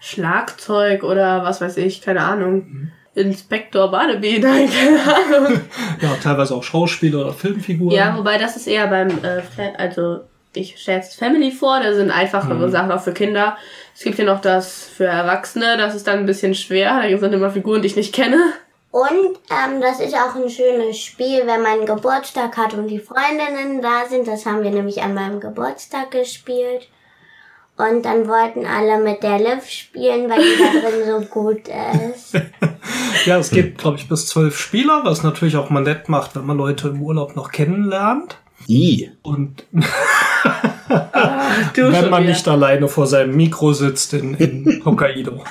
[0.00, 2.92] Schlagzeug oder was weiß ich, keine Ahnung.
[3.14, 5.60] Inspektor Badebee, nein, keine Ahnung.
[6.00, 7.94] Ja, teilweise auch Schauspieler oder Filmfiguren.
[7.94, 9.42] Ja, wobei das ist eher beim, äh,
[9.76, 10.20] also
[10.54, 13.56] ich stelle jetzt Family vor, da sind einfachere Sachen auch für Kinder.
[13.94, 17.32] Es gibt ja noch das für Erwachsene, das ist dann ein bisschen schwer, da sind
[17.32, 18.52] immer Figuren, die ich nicht kenne.
[18.90, 23.82] Und ähm, das ist auch ein schönes Spiel, wenn man Geburtstag hat und die Freundinnen
[23.82, 24.26] da sind.
[24.26, 26.88] Das haben wir nämlich an meinem Geburtstag gespielt.
[27.76, 32.34] Und dann wollten alle mit der Liv spielen, weil die da drin so gut ist.
[33.24, 36.46] Ja, es geht, glaube ich, bis zwölf Spieler, was natürlich auch mal nett macht, wenn
[36.46, 38.38] man Leute im Urlaub noch kennenlernt.
[38.68, 39.10] I.
[39.22, 39.64] Und
[41.74, 45.42] Du wenn man nicht alleine vor seinem Mikro sitzt in, in Hokkaido.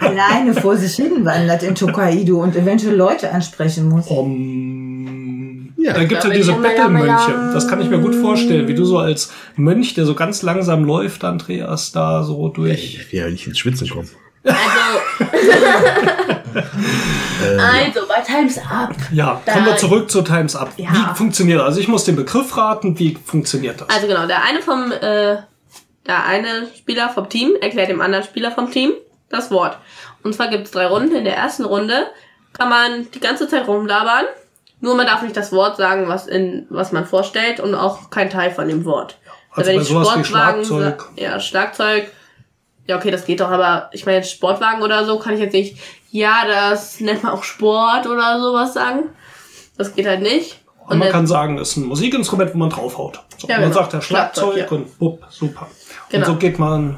[0.00, 4.06] Alleine vor sich hin wandert in Tokaido und eventuell Leute ansprechen muss.
[4.08, 7.50] Um, Ja, da gibt es ja diese die- Bettelmönche.
[7.54, 10.84] Das kann ich mir gut vorstellen, wie du so als Mönch, der so ganz langsam
[10.84, 12.94] läuft, Andreas, da so durch.
[13.00, 14.08] Ich will ja nicht ins Schwitzen kommen.
[14.44, 14.58] Also,
[16.54, 18.94] also bei Times Up.
[19.12, 20.70] Ja, kommen wir zurück zu Times Up.
[20.76, 20.90] Ja.
[20.92, 21.66] Wie funktioniert das?
[21.68, 23.88] Also ich muss den Begriff raten, wie funktioniert das?
[23.90, 25.36] Also genau, der eine vom, äh,
[26.06, 28.92] der eine Spieler vom Team erklärt dem anderen Spieler vom Team
[29.28, 29.78] das Wort.
[30.22, 31.14] Und zwar gibt es drei Runden.
[31.14, 32.06] In der ersten Runde
[32.52, 34.24] kann man die ganze Zeit rumlabern.
[34.80, 38.30] Nur man darf nicht das Wort sagen, was in was man vorstellt und auch kein
[38.30, 39.18] Teil von dem Wort.
[39.52, 41.00] Also bei sowas wie Schlagzeug.
[41.00, 42.10] sa- ja, Schlagzeug.
[42.86, 45.76] Ja, okay, das geht doch, aber ich meine, Sportwagen oder so kann ich jetzt nicht,
[46.10, 49.10] ja, das nennt man auch Sport oder sowas sagen.
[49.76, 50.60] Das geht halt nicht.
[50.86, 53.20] Und man kann sagen, das ist ein Musikinstrument, wo man draufhaut.
[53.38, 53.72] So, Ja, genau.
[53.72, 54.76] sagt er Schlagzeug, Schlagzeug, ja.
[54.76, 55.68] und bupp, super.
[56.10, 56.26] Genau.
[56.26, 56.96] Und so geht man.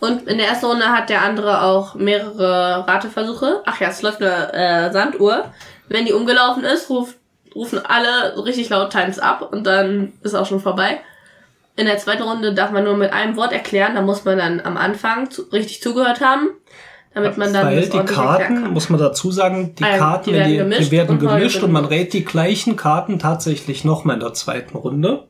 [0.00, 3.62] Und in der ersten Runde hat der andere auch mehrere Rateversuche.
[3.64, 5.46] Ach ja, es läuft eine äh, Sanduhr.
[5.88, 7.16] Wenn die umgelaufen ist, ruft,
[7.54, 11.00] rufen alle richtig laut Times up und dann ist auch schon vorbei.
[11.76, 13.94] In der zweiten Runde darf man nur mit einem Wort erklären.
[13.94, 16.50] Da muss man dann am Anfang zu, richtig zugehört haben,
[17.14, 18.72] damit man dann Weil die Karten, kann.
[18.72, 21.62] muss man dazu sagen, die ja, Karten, die werden die, gemischt die werden und gemischt
[21.62, 25.24] und man rät die gleichen Karten tatsächlich nochmal in der zweiten Runde.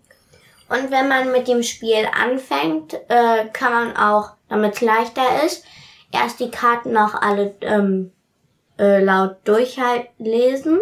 [0.68, 5.64] Und wenn man mit dem Spiel anfängt, äh, kann man auch, damit es leichter ist,
[6.12, 8.12] erst die Karten noch alle ähm,
[8.78, 10.80] äh, laut durchlesen.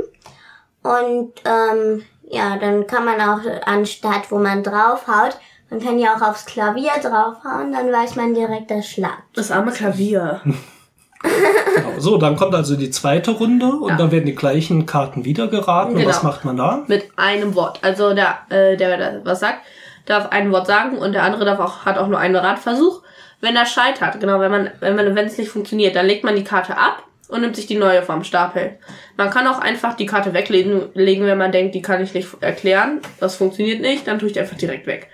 [0.83, 5.39] Und ähm, ja, dann kann man auch anstatt, wo man draufhaut,
[5.71, 9.23] man kann ja auch aufs Klavier draufhauen, dann weiß man direkt das Schlag.
[9.35, 10.41] Das arme Klavier.
[11.23, 11.99] Genau.
[11.99, 13.97] So, dann kommt also die zweite Runde und Ja.
[13.97, 15.93] dann werden die gleichen Karten wieder geraten.
[15.93, 16.09] Und Genau.
[16.09, 16.85] was macht man da?
[16.87, 17.79] mit einem Wort.
[17.83, 19.59] Also der, äh, der, der was sagt,
[20.07, 23.03] darf ein Wort sagen und der andere darf auch, hat auch nur einen Ratversuch.
[23.41, 26.37] Wenn er scheitert, genau, wenn man, wenn man, wenn es nicht funktioniert, dann legt man
[26.37, 28.79] die Karte ab und nimmt sich die neue vom Stapel.
[29.17, 32.29] Man kann auch einfach die Karte weglegen, legen, wenn man denkt, die kann ich nicht
[32.41, 33.01] erklären.
[33.21, 35.09] Das funktioniert nicht, dann tue ich die einfach direkt weg.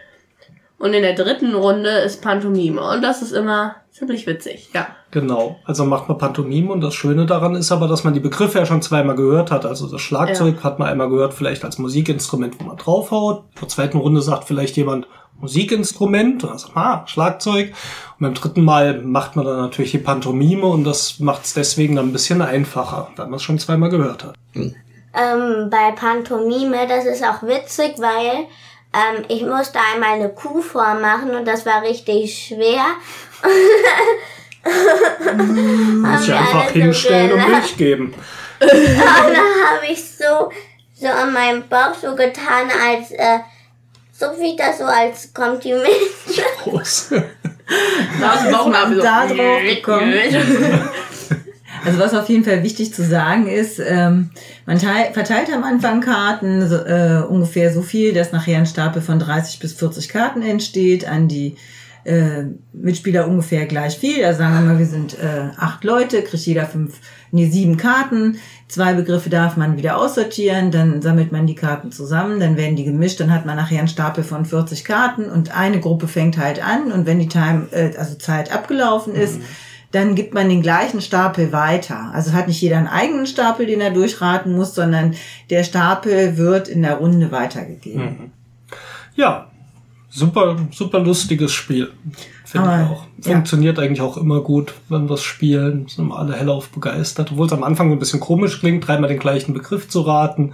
[0.79, 4.89] Und in der dritten Runde ist Pantomime und das ist immer ziemlich witzig, ja.
[5.11, 5.59] Genau.
[5.65, 8.67] Also macht man Pantomime und das Schöne daran ist aber, dass man die Begriffe ja
[8.67, 9.65] schon zweimal gehört hat.
[9.65, 13.45] Also das Schlagzeug hat man einmal gehört, vielleicht als Musikinstrument, wo man draufhaut.
[13.55, 15.07] In der zweiten Runde sagt vielleicht jemand
[15.41, 17.69] Musikinstrument und dann sagt man, ah, Schlagzeug.
[18.19, 21.97] Und beim dritten Mal macht man dann natürlich die Pantomime und das macht es deswegen
[21.97, 24.35] dann ein bisschen einfacher, weil man es schon zweimal gehört hat.
[24.55, 28.47] Ähm, bei Pantomime, das ist auch witzig, weil
[28.97, 32.85] ähm, ich musste einmal eine Kuh vormachen und das war richtig schwer.
[34.65, 37.49] Muss ich einfach so hinstellen und.
[37.49, 38.15] Milch geben.
[38.59, 40.51] Und da habe ich so,
[40.95, 43.41] so an meinem Bauch so getan, als, äh,
[44.13, 45.87] so wie das so als Kompliment.
[46.65, 47.15] Groß.
[48.21, 49.03] Da ist Bauchnabel so.
[49.03, 50.15] da drauf gekommen.
[51.87, 54.31] Also was auf jeden Fall wichtig zu sagen ist, ähm,
[54.67, 59.01] man teil, verteilt am Anfang Karten, so, äh, ungefähr so viel, dass nachher ein Stapel
[59.01, 61.57] von 30 bis 40 Karten entsteht, an die
[62.03, 64.25] äh, Mitspieler ungefähr gleich viel.
[64.25, 66.99] Also sagen wir mal, wir sind äh, acht Leute, kriegt jeder fünf,
[67.31, 68.39] nee, sieben Karten.
[68.69, 72.85] Zwei Begriffe darf man wieder aussortieren, dann sammelt man die Karten zusammen, dann werden die
[72.85, 76.65] gemischt, dann hat man nachher einen Stapel von 40 Karten und eine Gruppe fängt halt
[76.65, 79.41] an und wenn die Time, äh, also Zeit abgelaufen ist,
[79.97, 82.11] dann gibt man den gleichen Stapel weiter.
[82.13, 85.15] Also hat nicht jeder einen eigenen Stapel, den er durchraten muss, sondern
[85.49, 88.31] der Stapel wird in der Runde weitergegeben.
[89.15, 89.47] Ja,
[90.11, 91.93] super, super lustiges Spiel.
[92.45, 93.07] Finde ich auch.
[93.25, 93.33] ja.
[93.33, 95.89] Funktioniert eigentlich auch immer gut, wenn wir es spielen.
[95.89, 97.33] Sind alle hellauf begeistert.
[97.33, 100.53] Obwohl es am Anfang ein bisschen komisch klingt, dreimal den gleichen Begriff zu raten.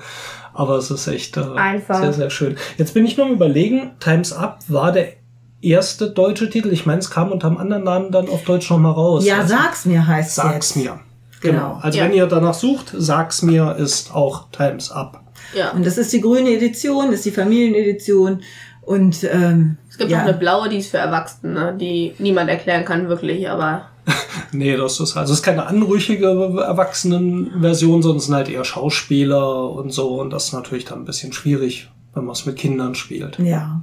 [0.55, 2.01] Aber es ist echt äh, Einfach.
[2.01, 2.57] sehr, sehr schön.
[2.79, 5.15] Jetzt bin ich nur am überlegen, Times Up war der
[5.63, 6.73] erste deutsche Titel.
[6.73, 9.25] Ich meine, es kam unter einem anderen Namen dann auf Deutsch noch mal raus.
[9.25, 10.77] Ja, Also, sag's mir heißt sag's jetzt.
[10.77, 11.01] mir.
[11.41, 11.59] Genau.
[11.59, 11.79] Genau.
[11.83, 12.05] Also Ja.
[12.05, 15.21] wenn ihr danach sucht, sag's mir ist auch Times Up.
[15.57, 15.71] Ja.
[15.73, 18.43] Und das ist die grüne Edition, ist die Familienedition.
[18.83, 20.19] Und ähm, Es gibt ja.
[20.19, 23.87] noch eine blaue, die ist für Erwachsene, die niemand erklären kann, wirklich, aber
[24.53, 29.71] Nee, das ist also es ist keine anrüchige Erwachsenenversion, sondern es sind halt eher Schauspieler
[29.71, 30.21] und so.
[30.21, 33.39] Und das ist natürlich dann ein bisschen schwierig, wenn man es mit Kindern spielt.
[33.39, 33.83] ja.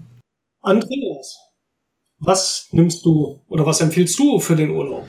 [0.62, 1.09] Andreas,
[2.20, 5.08] was nimmst du oder was empfiehlst du für den Urlaub?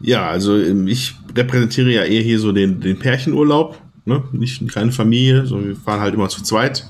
[0.00, 4.22] Ja, also ähm, ich repräsentiere ja eher hier so den, den Pärchenurlaub, ne?
[4.32, 6.86] nicht keine Familie, so wir fahren halt immer zu zweit.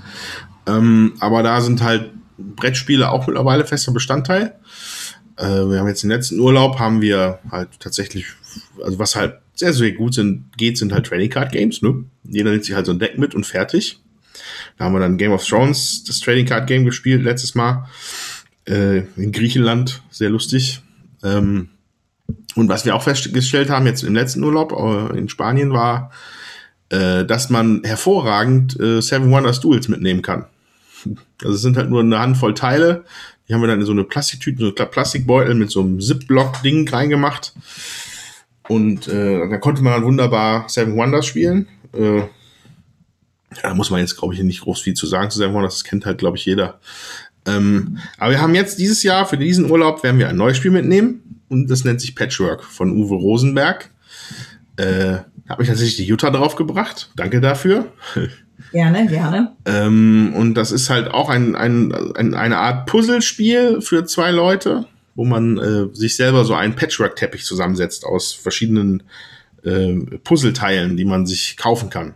[0.67, 4.57] Ähm, aber da sind halt Brettspiele auch mittlerweile fester Bestandteil.
[5.37, 8.27] Äh, wir haben jetzt den letzten Urlaub, haben wir halt tatsächlich,
[8.83, 12.05] also was halt sehr, sehr gut sind, geht, sind halt Trading Card Games, ne?
[12.25, 14.01] Jeder nimmt sich halt so ein Deck mit und fertig.
[14.77, 17.87] Da haben wir dann Game of Thrones, das Trading Card Game gespielt letztes Mal.
[18.67, 20.83] Äh, in Griechenland, sehr lustig.
[21.23, 21.69] Ähm,
[22.55, 26.11] und was wir auch festgestellt haben jetzt im letzten Urlaub äh, in Spanien war,
[26.91, 30.47] äh, dass man hervorragend äh, Seven Wonders Duels mitnehmen kann.
[31.43, 33.05] Also es sind halt nur eine Handvoll Teile.
[33.49, 36.89] Die haben wir dann in so eine Plastiktüte, so eine Plastikbeutel mit so einem Zip-Block-Ding
[36.89, 37.53] reingemacht.
[38.69, 41.69] Und äh, da konnte man dann wunderbar Seven Wonders spielen.
[41.93, 42.23] Äh,
[43.63, 45.75] da muss man jetzt, glaube ich, nicht groß viel zu sagen zu Seven Wonders.
[45.75, 46.81] Das kennt halt, glaube ich, jeder.
[47.47, 50.71] Ähm, aber wir haben jetzt dieses Jahr, für diesen Urlaub, werden wir ein neues Spiel
[50.71, 51.43] mitnehmen.
[51.49, 53.91] Und das nennt sich Patchwork von Uwe Rosenberg.
[54.77, 57.11] Äh, habe ich tatsächlich die Jutta draufgebracht.
[57.17, 57.93] Danke dafür.
[58.73, 59.53] Gerne, gerne.
[59.67, 64.87] Ähm, und das ist halt auch ein, ein, ein, eine Art Puzzlespiel für zwei Leute,
[65.15, 69.05] wo man äh, sich selber so einen Patchwork-Teppich zusammensetzt aus verschiedenen
[69.63, 72.15] äh, Puzzleteilen, die man sich kaufen kann.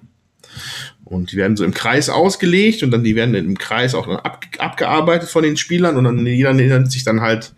[1.09, 4.17] Und die werden so im Kreis ausgelegt und dann die werden im Kreis auch dann
[4.17, 7.55] ab, abgearbeitet von den Spielern und dann jeder nimmt sich dann halt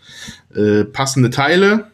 [0.54, 1.90] äh, passende Teile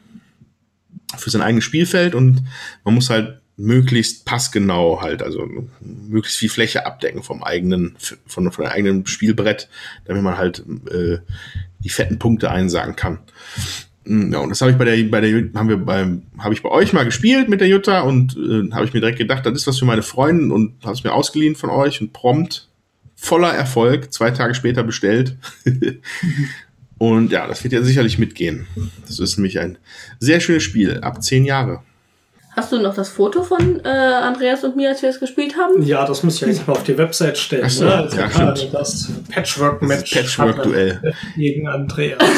[1.17, 2.43] für sein eigenes Spielfeld und
[2.85, 5.49] man muss halt möglichst passgenau halt, also
[5.81, 9.71] möglichst viel Fläche abdecken vom eigenen, von, von eigenen Spielbrett,
[10.05, 11.21] damit man halt äh,
[11.79, 13.21] die fetten Punkte einsagen kann.
[14.07, 16.63] Mm, Ja, und das habe ich bei der, bei der, haben wir beim, habe ich
[16.63, 19.55] bei euch mal gespielt mit der Jutta und äh, habe ich mir direkt gedacht, das
[19.55, 22.69] ist was für meine Freundin und habe es mir ausgeliehen von euch und prompt
[23.17, 25.37] voller Erfolg, zwei Tage später bestellt.
[26.99, 28.67] und ja, das wird ja sicherlich mitgehen.
[29.07, 29.79] Das ist nämlich ein
[30.21, 31.83] sehr schönes Spiel, ab zehn Jahre.
[32.57, 35.83] Hast du noch das Foto von äh, Andreas und mir, als wir es gespielt haben?
[35.83, 37.69] Ja, das muss ich eigentlich mal auf die Website stellen.
[37.69, 37.95] So, ne?
[37.95, 38.75] Also ja, gerade stimmt.
[38.75, 40.13] Das Patchwork-Match.
[40.15, 41.15] Patchwork-Duell.
[41.37, 42.19] Gegen Andreas.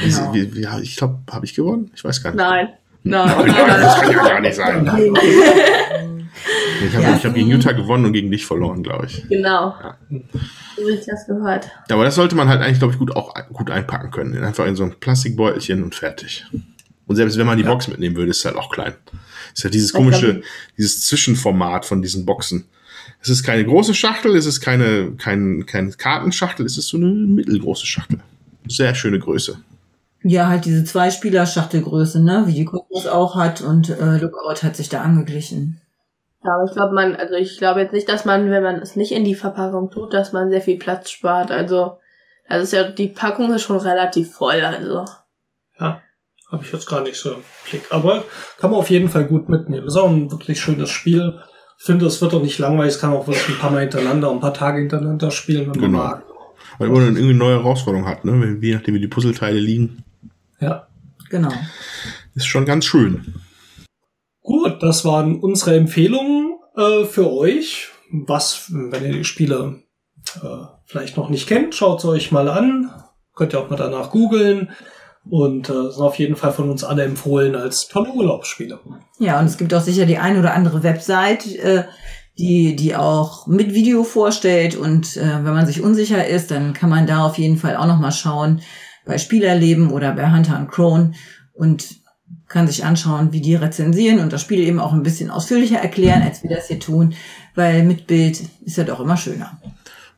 [0.00, 0.32] Genau.
[0.32, 1.90] Wie, wie, ich glaube, habe ich gewonnen?
[1.94, 2.38] Ich weiß gar nicht.
[2.38, 2.68] Nein.
[3.02, 3.46] Nein, Nein.
[3.48, 4.86] nein, das kann ja gar nicht sein.
[6.82, 7.22] Ich habe Ja.
[7.22, 9.28] hab gegen Jutta gewonnen und gegen dich verloren, glaube ich.
[9.28, 9.74] Genau.
[10.10, 11.66] So wie ich das gehört.
[11.88, 14.42] Ja, aber das sollte man halt eigentlich, glaube ich, gut auch gut einpacken können.
[14.42, 16.46] Einfach in so ein Plastikbeutelchen und fertig.
[17.10, 18.94] Und selbst wenn man die Box mitnehmen würde, ist es halt auch klein.
[19.52, 20.42] Ist ja dieses Ich glaub, komische,
[20.78, 22.68] dieses Zwischenformat von diesen Boxen.
[23.20, 27.08] Es ist keine große Schachtel, es ist keine, kein, kein Kartenschachtel, es ist so eine
[27.08, 28.20] mittelgroße Schachtel.
[28.68, 29.58] Sehr schöne Größe.
[30.22, 34.88] Ja, halt diese Zwei-Spieler-Schachtelgröße, ne, wie die Kosmos auch hat und äh, Lookout hat sich
[34.88, 35.80] da angeglichen.
[36.44, 38.94] Ja, aber ich glaube, man, also ich glaube jetzt nicht, dass man, wenn man es
[38.94, 41.50] nicht in die Verpackung tut, dass man sehr viel Platz spart.
[41.50, 41.98] Also,
[42.48, 45.06] das ist ja, die Packung ist schon relativ voll, also.
[46.50, 47.82] Habe ich jetzt gar nicht so im Blick.
[47.90, 48.24] Aber
[48.58, 49.86] kann man auf jeden Fall gut mitnehmen.
[49.86, 51.40] Ist auch ein wirklich schönes Spiel.
[51.78, 52.94] Ich finde, es wird auch nicht langweilig.
[52.94, 55.90] Es kann auch wirklich ein paar Mal hintereinander, ein paar Tage hintereinander spielen, wenn man
[55.92, 55.98] Genau.
[55.98, 56.24] mag.
[56.78, 58.58] Weil man dann irgendwie eine neue Herausforderung hat, ne?
[58.60, 60.04] Je nachdem, wie die Puzzleteile liegen.
[60.60, 60.88] Ja.
[61.30, 61.52] Genau.
[62.34, 63.34] Ist schon ganz schön.
[64.42, 67.88] Gut, das waren unsere Empfehlungen äh, für euch.
[68.10, 69.82] Was, wenn ihr die Spiele
[70.42, 72.90] äh, vielleicht noch nicht kennt, schaut sie euch mal an.
[73.36, 74.70] Könnt ihr auch mal danach googeln.
[75.28, 78.80] Und äh, sind auf jeden Fall von uns alle empfohlen als tolle Urlaubsspiele.
[79.18, 81.84] Ja, und es gibt auch sicher die ein oder andere Website, äh,
[82.38, 84.76] die, die auch mit Video vorstellt.
[84.76, 87.86] Und äh, wenn man sich unsicher ist, dann kann man da auf jeden Fall auch
[87.86, 88.62] nochmal schauen
[89.04, 91.12] bei Spielerleben oder bei Hunter and Crone
[91.52, 92.00] und
[92.48, 96.22] kann sich anschauen, wie die rezensieren und das Spiel eben auch ein bisschen ausführlicher erklären,
[96.22, 97.14] als wir das hier tun,
[97.54, 99.60] weil mit Bild ist ja doch immer schöner.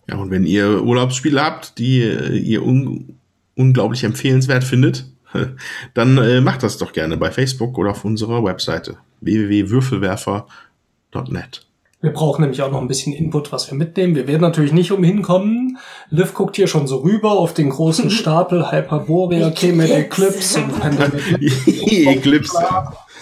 [0.08, 3.18] Ja, und wenn ihr Urlaubsspiele habt, die äh, ihr un
[3.56, 5.06] unglaublich empfehlenswert findet,
[5.94, 11.66] dann äh, macht das doch gerne bei Facebook oder auf unserer Webseite www.würfelwerfer.net.
[12.00, 14.16] Wir brauchen nämlich auch noch ein bisschen Input, was wir mitnehmen.
[14.16, 15.78] Wir werden natürlich nicht umhin kommen.
[16.10, 21.52] Liv guckt hier schon so rüber auf den großen Stapel Hyperborea, Kemet Eclipse und Pandemic.
[21.92, 22.58] Eclipse.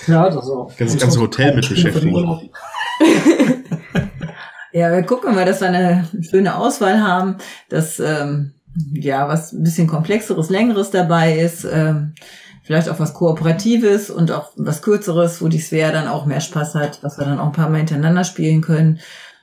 [0.06, 0.74] Ja, das ist auch.
[0.78, 2.48] Ganze- ganze Hotel mit beschäftigen.
[4.72, 7.36] Ja, wir gucken mal, dass wir eine schöne Auswahl haben,
[7.68, 8.52] dass ähm,
[8.92, 12.14] ja was ein bisschen komplexeres, längeres dabei ist, ähm,
[12.62, 16.74] vielleicht auch was Kooperatives und auch was Kürzeres, wo die Svea dann auch mehr Spaß
[16.74, 19.00] hat, was wir dann auch ein paar Mal hintereinander spielen können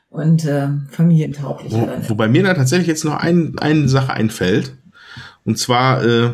[0.10, 1.74] und ähm, familientauglich.
[1.74, 4.76] Wo, wobei mir da tatsächlich jetzt noch ein, eine Sache einfällt.
[5.44, 6.32] Und zwar, äh,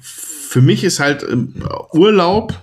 [0.00, 1.54] für mich ist halt ähm,
[1.92, 2.62] Urlaub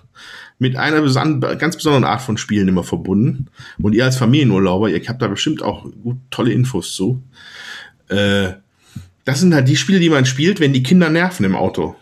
[0.57, 3.47] mit einer besan ganz besonderen Art von Spielen immer verbunden.
[3.82, 7.24] Und ihr als Familienurlauber, ihr habt da bestimmt auch gut tolle Infos zu.
[8.09, 8.53] Äh,
[9.30, 11.96] das sind halt die Spiele, die man spielt, wenn die Kinder nerven im Auto.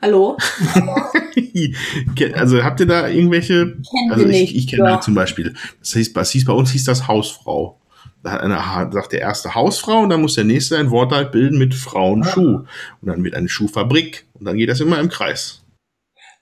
[0.00, 0.36] Hallo?
[2.34, 3.76] also habt ihr da irgendwelche?
[4.10, 5.00] also wir ich, nicht, ich kenne ja.
[5.00, 5.54] zum Beispiel.
[5.78, 7.80] Das hieß, das hieß bei uns hieß das Hausfrau.
[8.24, 11.12] Da hat einer hat- sagt der erste Hausfrau und dann muss der nächste ein Wort
[11.12, 12.64] halt bilden mit Frau und Schuh.
[13.00, 15.62] Und dann wird eine Schuhfabrik und dann geht das immer im Kreis.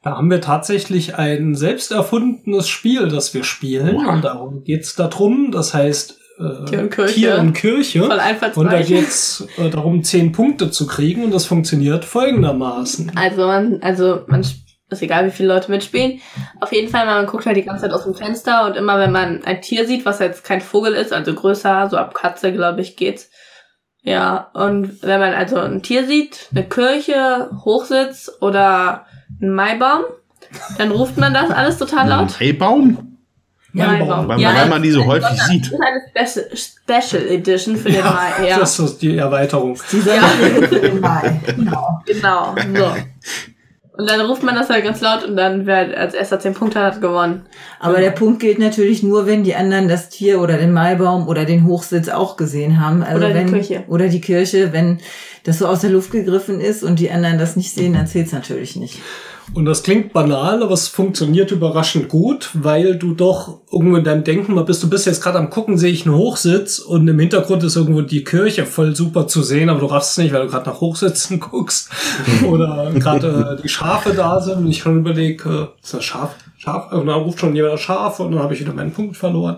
[0.02, 3.96] Da haben wir tatsächlich ein selbst erfundenes Spiel, das wir spielen.
[3.96, 4.14] Wow.
[4.14, 5.50] Und darum geht's da drum.
[5.52, 7.14] Das heißt äh, Tier und Kirche.
[7.14, 8.00] Tier und Kirche.
[8.00, 8.20] Voll
[8.56, 11.24] Und da geht's äh, darum, zehn Punkte zu kriegen.
[11.24, 13.12] Und das funktioniert folgendermaßen.
[13.14, 16.20] Also man, also man, ist egal wie viele Leute mitspielen.
[16.60, 19.12] Auf jeden Fall, man guckt halt die ganze Zeit aus dem Fenster und immer wenn
[19.12, 22.80] man ein Tier sieht, was jetzt kein Vogel ist, also größer, so ab Katze, glaube
[22.80, 23.30] ich, geht's.
[24.02, 29.04] Ja, und wenn man also ein Tier sieht, eine Kirche, Hochsitz oder
[29.40, 30.04] ein Maibaum,
[30.78, 32.40] dann ruft man das alles total laut.
[33.74, 35.70] Hey Baum, weil, Ja, weil man die so häufig Das sieht.
[35.72, 38.48] ist eine Special, Edition für den Mai.
[38.48, 39.78] Ja, Das ist die Erweiterung.
[39.92, 41.40] Die Sonderregel für den Mai.
[41.56, 42.00] Genau.
[42.06, 42.54] genau.
[42.74, 42.92] So.
[44.00, 46.80] Und dann ruft man das halt ganz laut und dann wer als erster zehn Punkte
[46.80, 47.42] hat, hat gewonnen.
[47.80, 51.44] Aber der Punkt gilt natürlich nur, wenn die anderen das Tier oder den Maibaum oder
[51.44, 53.02] den Hochsitz auch gesehen haben.
[53.02, 53.84] Also Oder die wenn, Kirche.
[53.88, 55.00] Oder die Kirche, wenn
[55.44, 58.32] das so aus der Luft gegriffen ist und die anderen das nicht sehen, dann zählt's
[58.32, 59.00] natürlich nicht.
[59.52, 64.22] Und das klingt banal, aber es funktioniert überraschend gut, weil du doch irgendwo in deinem
[64.22, 67.18] Denken mal bist, du bist jetzt gerade am gucken, sehe ich einen Hochsitz und im
[67.18, 70.42] Hintergrund ist irgendwo die Kirche voll super zu sehen, aber du raffst es nicht, weil
[70.42, 71.90] du gerade nach Hochsitzen guckst
[72.46, 76.36] oder gerade äh, die Schafe da sind und ich schon überlege, äh, ist das Schaf?
[76.56, 76.92] Schaf?
[76.92, 79.56] Und dann ruft schon jemand Schaf und dann habe ich wieder meinen Punkt verloren.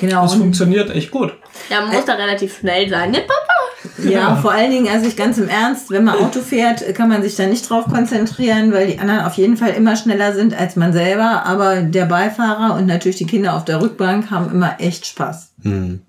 [0.00, 0.22] Genau.
[0.22, 1.32] Das funktioniert echt gut.
[1.70, 3.10] Ja, man muss da relativ schnell sein.
[3.10, 4.08] Ne, Papa?
[4.08, 7.22] Ja, vor allen Dingen, also ich ganz im Ernst, wenn man Auto fährt, kann man
[7.22, 10.76] sich da nicht drauf konzentrieren, weil die anderen auf jeden Fall immer schneller sind als
[10.76, 11.44] man selber.
[11.46, 15.52] Aber der Beifahrer und natürlich die Kinder auf der Rückbank haben immer echt Spaß.
[15.62, 16.02] Hm.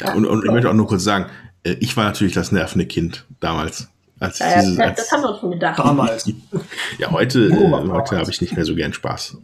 [0.00, 1.26] Ja, und, und ich möchte auch nur kurz sagen,
[1.64, 3.88] äh, ich war natürlich das nervende Kind damals.
[4.18, 5.78] Als ich Ja, dieses, das, als, das haben wir uns schon gedacht.
[5.78, 6.30] Damals.
[6.98, 9.38] ja, heute, äh, heute habe ich nicht mehr so gern Spaß.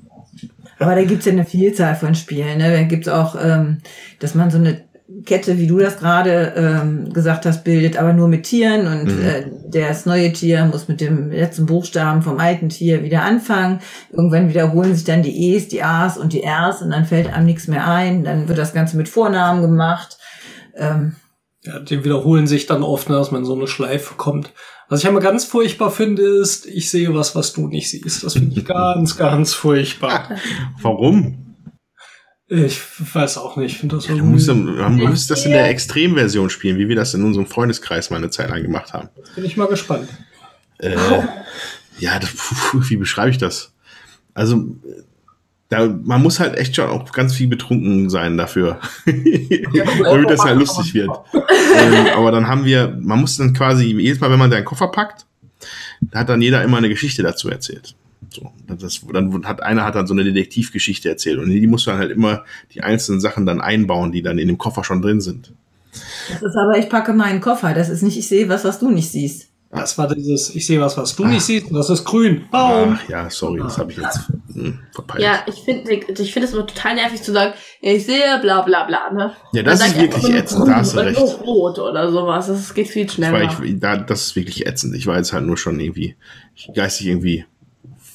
[0.79, 2.59] Aber da gibt's ja eine Vielzahl von Spielen.
[2.59, 2.71] Ne?
[2.71, 3.79] Da gibt's auch, ähm,
[4.19, 4.85] dass man so eine
[5.25, 9.23] Kette, wie du das gerade ähm, gesagt hast, bildet, aber nur mit Tieren und Mhm.
[9.25, 13.79] äh, das neue Tier muss mit dem letzten Buchstaben vom alten Tier wieder anfangen.
[14.11, 17.47] Irgendwann wiederholen sich dann die E's, die A's und die R's und dann fällt einem
[17.47, 18.25] nichts mehr ein.
[18.25, 20.19] Dann wird das Ganze mit Vornamen gemacht.
[20.77, 21.15] Ähm,
[21.63, 24.53] Ja, die wiederholen sich dann oft, ne, dass man in so eine Schleife kommt.
[24.89, 28.25] Was ich immer ganz furchtbar finde, ist, ich sehe was, was du nicht siehst.
[28.25, 30.31] Das finde ich ganz, ganz furchtbar.
[30.83, 31.46] Warum?
[32.49, 32.81] Ich
[33.15, 33.73] weiß auch nicht.
[33.73, 36.95] Ich finde das Du irgendwie, musst, man muss das in der Extremversion spielen, wie wir
[36.95, 39.09] das in unserem Freundeskreis mal eine Zeit lang gemacht haben.
[39.35, 40.09] bin ich mal gespannt.
[40.79, 40.97] Äh,
[41.99, 42.31] ja, das,
[42.89, 43.73] wie beschreibe ich das?
[44.35, 44.77] Also,
[45.71, 50.59] da, man muss halt echt schon auch ganz viel betrunken sein dafür, damit das halt
[50.59, 51.11] lustig wird.
[51.35, 54.89] ähm, aber dann haben wir, man muss dann quasi, jedes Mal, wenn man seinen Koffer
[54.89, 55.27] packt,
[56.15, 57.97] hat dann jeder immer eine Geschichte dazu erzählt.
[58.31, 61.99] So, das, dann hat einer hat dann so eine Detektivgeschichte erzählt und die muss man
[61.99, 65.53] halt immer die einzelnen Sachen dann einbauen, die dann in dem Koffer schon drin sind.
[66.29, 67.74] das ist aber, ich packe meinen Koffer.
[67.74, 69.49] Das ist nicht, ich sehe was, was du nicht siehst.
[69.70, 72.45] Das war dieses, ich sehe was, was du nicht siehst, und das ist grün.
[72.51, 72.99] Baum.
[72.99, 74.20] Ach ja, sorry, das habe ich jetzt
[74.53, 75.22] hm, verpeilt.
[75.22, 78.85] Ja, ich finde ich finde es immer total nervig zu sagen, ich sehe bla bla
[78.85, 79.33] bla, ne?
[79.53, 81.18] Ja, das Dann ist wirklich ätzend, da hast du oder recht.
[81.18, 82.47] nur Rot oder sowas.
[82.47, 83.43] Das geht viel schneller.
[83.62, 84.95] ich, da, das ist wirklich ätzend.
[84.95, 86.16] Ich war jetzt halt nur schon irgendwie
[86.74, 87.45] geistig irgendwie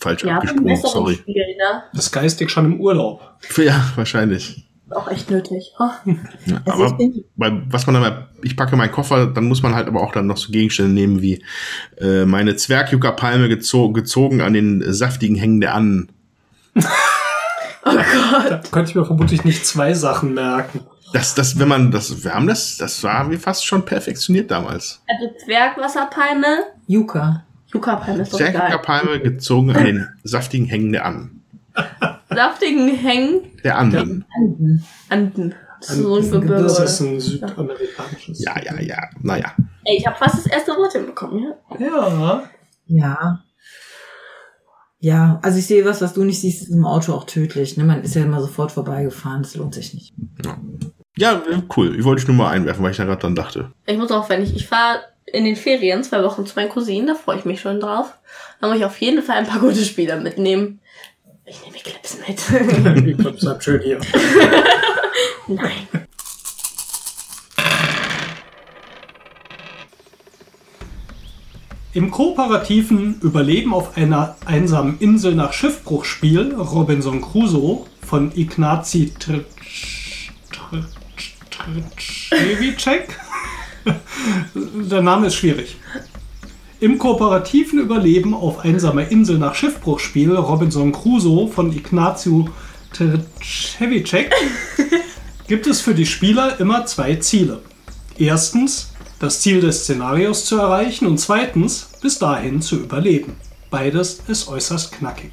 [0.01, 1.15] falsch ja, abgesprungen, sorry.
[1.15, 1.83] Spiel, ne?
[1.93, 3.21] Das ist geistig schon im Urlaub.
[3.57, 4.65] Ja, wahrscheinlich.
[4.89, 5.71] Auch echt nötig.
[5.79, 5.89] Oh.
[6.45, 6.97] Ja, Also aber
[7.37, 10.11] bei, was man dann mal, ich packe meinen Koffer, dann muss man halt aber auch
[10.11, 11.43] dann noch so Gegenstände nehmen wie
[11.99, 16.11] äh, meine Zwergjuckerpalme gezo gezogen an den saftigen Hängen der Annen.
[16.75, 16.81] oh
[17.83, 18.51] Gott.
[18.51, 20.81] Da könnte ich mir vermutlich nicht zwei Sachen merken.
[21.13, 25.01] Das, das, wenn man das, wir haben das, das war wie fast schon perfektioniert damals.
[25.07, 27.43] Also Zwergwasserpalme, Yuka.
[27.73, 28.51] Yucca-Palme ist doch geil.
[28.51, 31.43] Zwergjuckerpalme gezogen an den saftigen Hängen der Annen.
[32.29, 34.25] Saftigen Hängen, Der Anden.
[34.35, 34.85] Anden.
[35.09, 35.55] Anden.
[35.79, 36.63] Das ist so ein Gebirge.
[36.63, 38.43] Das ist ein südamerikanisches.
[38.43, 38.97] Ja, ja, ja.
[39.21, 39.53] Naja.
[39.83, 41.79] Ey, ich habe fast das erste Wort hinbekommen, ja?
[41.79, 42.43] Ja.
[42.85, 43.43] Ja.
[44.99, 47.75] Ja, also ich sehe was, was du nicht siehst, ist im Auto auch tödlich.
[47.75, 47.83] Ne?
[47.83, 50.13] Man ist ja immer sofort vorbeigefahren, das lohnt sich nicht.
[51.17, 51.41] Ja,
[51.75, 51.97] cool.
[51.97, 53.71] Ich wollte ich nur mal einwerfen, weil ich da gerade dran dachte.
[53.87, 54.99] Ich muss auch, wenn ich, ich fahre
[55.31, 58.13] in den Ferien zwei Wochen zu meinen Cousinen, da freue ich mich schon drauf.
[58.59, 60.79] Da muss ich auf jeden Fall ein paar gute Spieler mitnehmen.
[61.45, 62.39] Ich nehme die Clips mit.
[63.05, 63.99] Die Clips bleibt schön hier.
[65.47, 65.87] Nein.
[71.93, 79.13] Im kooperativen Überleben auf einer einsamen Insel nach Schiffbruchspiel Robinson Crusoe von Ignazi
[82.29, 83.19] Trzewiczek.
[84.53, 85.77] Der Name ist schwierig.
[86.79, 92.49] Im kooperativen Überleben auf einsamer Insel nach Schiffbruchspiel Robinson Crusoe von Ignazio
[92.93, 94.33] Trzewiczek
[95.47, 97.61] gibt es für die Spieler immer zwei Ziele.
[98.17, 103.35] Erstens, das Ziel des Szenarios zu erreichen und zweitens, bis dahin zu überleben.
[103.69, 105.31] Beides ist äußerst knackig.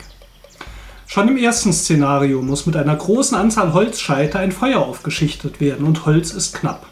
[1.06, 6.04] Schon im ersten Szenario muss mit einer großen Anzahl Holzscheite ein Feuer aufgeschichtet werden und
[6.04, 6.86] Holz ist knapp.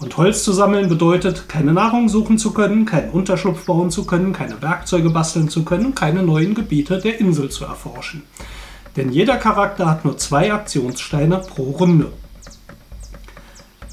[0.00, 4.32] Und Holz zu sammeln bedeutet, keine Nahrung suchen zu können, keinen Unterschlupf bauen zu können,
[4.32, 8.22] keine Werkzeuge basteln zu können keine neuen Gebiete der Insel zu erforschen.
[8.96, 12.12] Denn jeder Charakter hat nur zwei Aktionssteine pro Runde.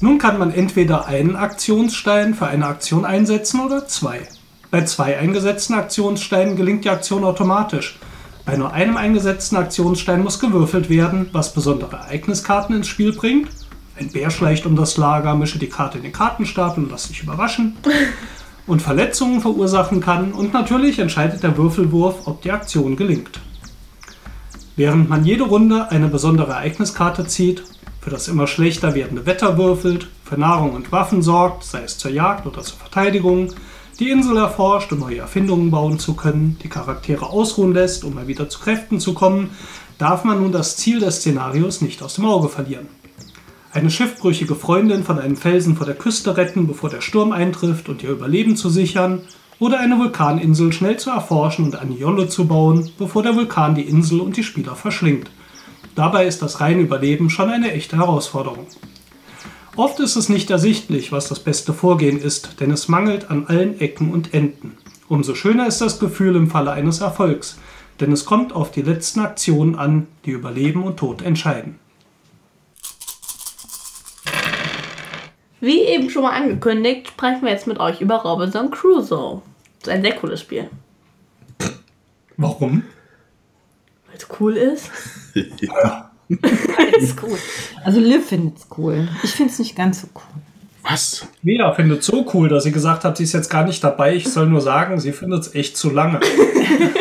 [0.00, 4.28] Nun kann man entweder einen Aktionsstein für eine Aktion einsetzen oder zwei.
[4.70, 7.98] Bei zwei eingesetzten Aktionssteinen gelingt die Aktion automatisch.
[8.44, 13.48] Bei nur einem eingesetzten Aktionsstein muss gewürfelt werden, was besondere Ereigniskarten ins Spiel bringt.
[13.98, 17.22] Ein Bär schleicht um das Lager, mische die Karte in den Kartenstapel und lass sich
[17.22, 17.76] überraschen.
[18.66, 20.32] Und Verletzungen verursachen kann.
[20.32, 23.38] Und natürlich entscheidet der Würfelwurf, ob die Aktion gelingt.
[24.74, 27.62] Während man jede Runde eine besondere Ereigniskarte zieht,
[28.00, 32.10] für das immer schlechter werdende Wetter würfelt, für Nahrung und Waffen sorgt, sei es zur
[32.10, 33.52] Jagd oder zur Verteidigung,
[34.00, 38.26] die Insel erforscht, um neue Erfindungen bauen zu können, die Charaktere ausruhen lässt, um mal
[38.26, 39.50] wieder zu Kräften zu kommen,
[39.96, 42.88] darf man nun das Ziel des Szenarios nicht aus dem Auge verlieren.
[43.76, 48.02] Eine schiffbrüchige Freundin von einem Felsen vor der Küste retten, bevor der Sturm eintrifft und
[48.02, 49.20] ihr Überleben zu sichern,
[49.58, 53.82] oder eine Vulkaninsel schnell zu erforschen und eine Jolle zu bauen, bevor der Vulkan die
[53.82, 55.30] Insel und die Spieler verschlingt.
[55.94, 58.66] Dabei ist das reine Überleben schon eine echte Herausforderung.
[59.76, 63.78] Oft ist es nicht ersichtlich, was das beste Vorgehen ist, denn es mangelt an allen
[63.78, 64.78] Ecken und Enden.
[65.06, 67.58] Umso schöner ist das Gefühl im Falle eines Erfolgs,
[68.00, 71.78] denn es kommt auf die letzten Aktionen an, die über Leben und Tod entscheiden.
[75.60, 79.42] Wie eben schon mal angekündigt, sprechen wir jetzt mit euch über Robinson Crusoe.
[79.80, 80.68] Das ist ein sehr cooles Spiel.
[82.36, 82.82] Warum?
[84.06, 84.90] Weil es cool ist.
[86.28, 87.38] Das ist cool.
[87.84, 89.08] Also Liv findet's cool.
[89.22, 90.42] Ich find's nicht ganz so cool.
[90.82, 91.26] Was?
[91.42, 94.14] Mia findet so cool, dass sie gesagt hat, sie ist jetzt gar nicht dabei.
[94.14, 96.20] Ich soll nur sagen, sie findet es echt zu lange.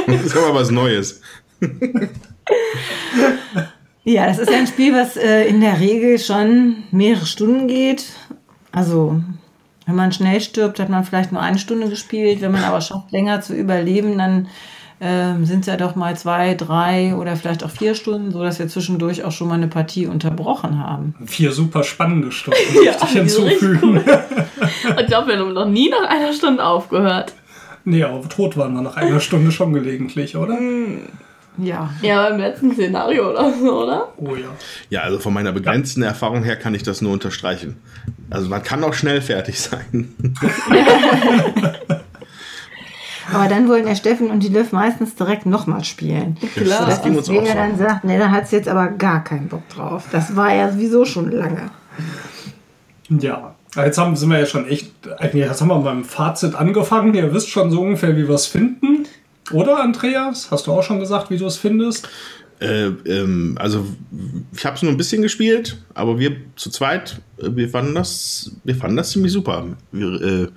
[0.07, 1.19] Das ist aber was Neues.
[4.03, 8.05] Ja, das ist ja ein Spiel, was äh, in der Regel schon mehrere Stunden geht.
[8.75, 9.21] Also,
[9.85, 12.41] wenn man schnell stirbt, hat man vielleicht nur eine Stunde gespielt.
[12.41, 14.47] Wenn man aber schafft, länger zu überleben, dann
[15.01, 18.59] ähm, sind es ja doch mal zwei, drei oder vielleicht auch vier Stunden, so dass
[18.59, 21.15] wir zwischendurch auch schon mal eine Partie unterbrochen haben.
[21.25, 23.97] Vier super spannende Stunden Ja, möchte ich hinzufügen.
[24.89, 27.33] Und ich glaube, wir haben noch nie nach einer Stunde aufgehört.
[27.83, 30.57] Nee, aber tot waren wir nach einer Stunde schon gelegentlich, oder?
[31.57, 31.89] Ja.
[32.01, 34.13] Ja, beim letzten Szenario oder so, oder?
[34.17, 34.49] Oh ja.
[34.89, 37.77] Ja, also von meiner begrenzten Erfahrung her kann ich das nur unterstreichen.
[38.29, 40.13] Also man kann auch schnell fertig sein.
[43.33, 46.37] Aber dann wollen der Steffen und die Liv meistens direkt nochmal spielen.
[46.55, 46.85] Klar.
[46.85, 47.53] Das ging uns auch so.
[47.53, 50.05] dann sagt, nee, da hat sie jetzt aber gar keinen Bock drauf.
[50.11, 51.71] Das war ja sowieso schon lange.
[53.09, 53.55] Ja.
[53.75, 57.13] Jetzt haben, sind wir ja schon echt, eigentlich jetzt haben wir beim Fazit angefangen.
[57.13, 58.94] Ihr wisst schon so ungefähr, wie wir es finden.
[59.51, 60.49] Oder, Andreas?
[60.51, 62.09] Hast du auch schon gesagt, wie du es findest?
[62.59, 63.85] Äh, ähm, also
[64.55, 68.51] ich habe es nur ein bisschen gespielt, aber wir zu zweit, äh, wir fanden das,
[68.63, 69.65] wir fanden das ziemlich super.
[69.91, 70.47] Wir, äh,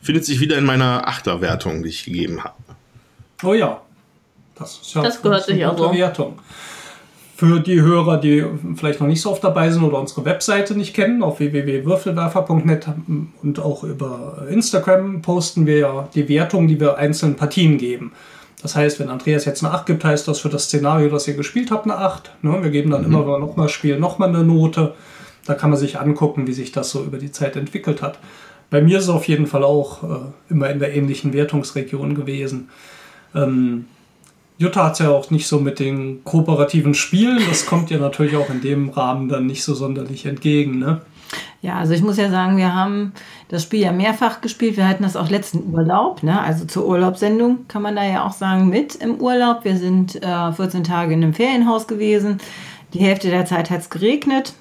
[0.00, 2.56] findet sich wieder in meiner Achterwertung, die ich gegeben habe.
[3.42, 3.80] Oh ja.
[4.56, 5.92] Das, ist ja Das gehört sich auch so.
[5.92, 6.38] Wertung.
[7.38, 10.92] Für die Hörer, die vielleicht noch nicht so oft dabei sind oder unsere Webseite nicht
[10.92, 12.88] kennen, auf www.würfelwerfer.net
[13.44, 18.10] und auch über Instagram posten wir ja die Wertung, die wir einzelnen Partien geben.
[18.60, 21.34] Das heißt, wenn Andreas jetzt eine 8 gibt, heißt das für das Szenario, das ihr
[21.34, 22.32] gespielt habt, eine 8.
[22.42, 22.58] Ne?
[22.60, 24.94] Wir geben dann immer, wenn wir nochmal spielen, nochmal eine Note.
[25.46, 28.18] Da kann man sich angucken, wie sich das so über die Zeit entwickelt hat.
[28.68, 30.06] Bei mir ist es auf jeden Fall auch äh,
[30.50, 32.68] immer in der ähnlichen Wertungsregion gewesen.
[33.32, 33.84] Ähm,
[34.58, 37.40] Jutta hat es ja auch nicht so mit den kooperativen Spielen.
[37.48, 41.00] Das kommt ja natürlich auch in dem Rahmen dann nicht so sonderlich entgegen, ne?
[41.60, 43.12] Ja, also ich muss ja sagen, wir haben
[43.48, 44.76] das Spiel ja mehrfach gespielt.
[44.76, 46.40] Wir hatten das auch letzten Urlaub, ne?
[46.40, 49.64] also zur Urlaubssendung kann man da ja auch sagen, mit im Urlaub.
[49.64, 52.38] Wir sind äh, 14 Tage in einem Ferienhaus gewesen.
[52.94, 54.54] Die Hälfte der Zeit hat es geregnet.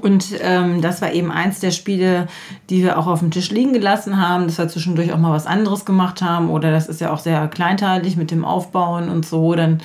[0.00, 2.26] Und ähm, das war eben eins der Spiele,
[2.70, 5.46] die wir auch auf dem Tisch liegen gelassen haben, dass wir zwischendurch auch mal was
[5.46, 6.48] anderes gemacht haben.
[6.48, 9.54] Oder das ist ja auch sehr kleinteilig mit dem Aufbauen und so.
[9.54, 9.82] Dann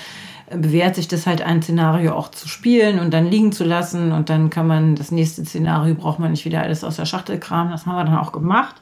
[0.50, 4.30] bewährt sich das halt ein Szenario auch zu spielen und dann liegen zu lassen und
[4.30, 7.72] dann kann man das nächste Szenario braucht man nicht wieder alles aus der Schachtel kramen.
[7.72, 8.76] Das haben wir dann auch gemacht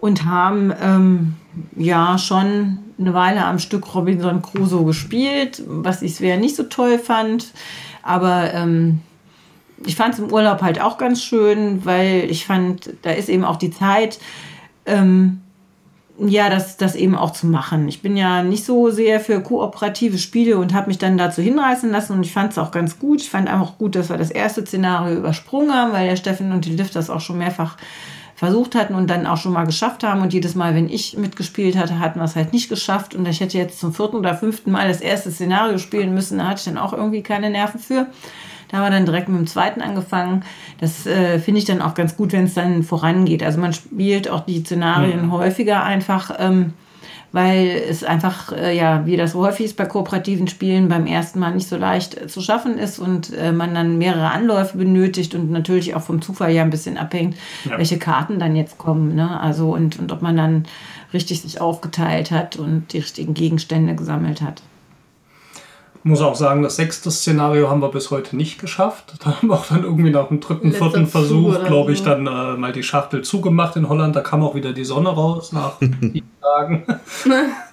[0.00, 1.36] und haben ähm,
[1.76, 6.98] ja schon eine Weile am Stück Robinson Crusoe gespielt, was ich sehr nicht so toll
[6.98, 7.52] fand,
[8.02, 9.00] aber ähm,
[9.86, 13.44] ich fand es im Urlaub halt auch ganz schön, weil ich fand, da ist eben
[13.44, 14.18] auch die Zeit,
[14.86, 15.40] ähm,
[16.20, 17.86] ja, das, das eben auch zu machen.
[17.86, 21.90] Ich bin ja nicht so sehr für kooperative Spiele und habe mich dann dazu hinreißen
[21.90, 23.20] lassen und ich fand es auch ganz gut.
[23.20, 26.64] Ich fand einfach gut, dass wir das erste Szenario übersprungen haben, weil der Steffen und
[26.64, 27.76] die Liv das auch schon mehrfach
[28.34, 30.22] versucht hatten und dann auch schon mal geschafft haben.
[30.22, 33.14] Und jedes Mal, wenn ich mitgespielt hatte, hatten wir es halt nicht geschafft.
[33.14, 36.38] Und ich hätte jetzt zum vierten oder fünften Mal das erste Szenario spielen müssen.
[36.38, 38.06] Da hatte ich dann auch irgendwie keine Nerven für.
[38.68, 40.44] Da haben wir dann direkt mit dem zweiten angefangen.
[40.80, 43.42] Das äh, finde ich dann auch ganz gut, wenn es dann vorangeht.
[43.42, 45.32] Also man spielt auch die Szenarien mhm.
[45.32, 46.74] häufiger einfach, ähm,
[47.32, 51.38] weil es einfach, äh, ja, wie das so häufig ist bei kooperativen Spielen, beim ersten
[51.38, 55.34] Mal nicht so leicht äh, zu schaffen ist und äh, man dann mehrere Anläufe benötigt
[55.34, 57.78] und natürlich auch vom Zufall ja ein bisschen abhängt, ja.
[57.78, 59.14] welche Karten dann jetzt kommen.
[59.14, 59.40] Ne?
[59.40, 60.64] Also und, und ob man dann
[61.12, 64.62] richtig sich aufgeteilt hat und die richtigen Gegenstände gesammelt hat
[66.02, 69.14] muss auch sagen, das sechste Szenario haben wir bis heute nicht geschafft.
[69.24, 72.26] Da haben wir auch dann irgendwie nach dem dritten, Letzter vierten Versuch, glaube ich, dann
[72.26, 74.16] äh, mal die Schachtel zugemacht in Holland.
[74.16, 75.78] Da kam auch wieder die Sonne raus nach
[76.40, 76.84] Tagen.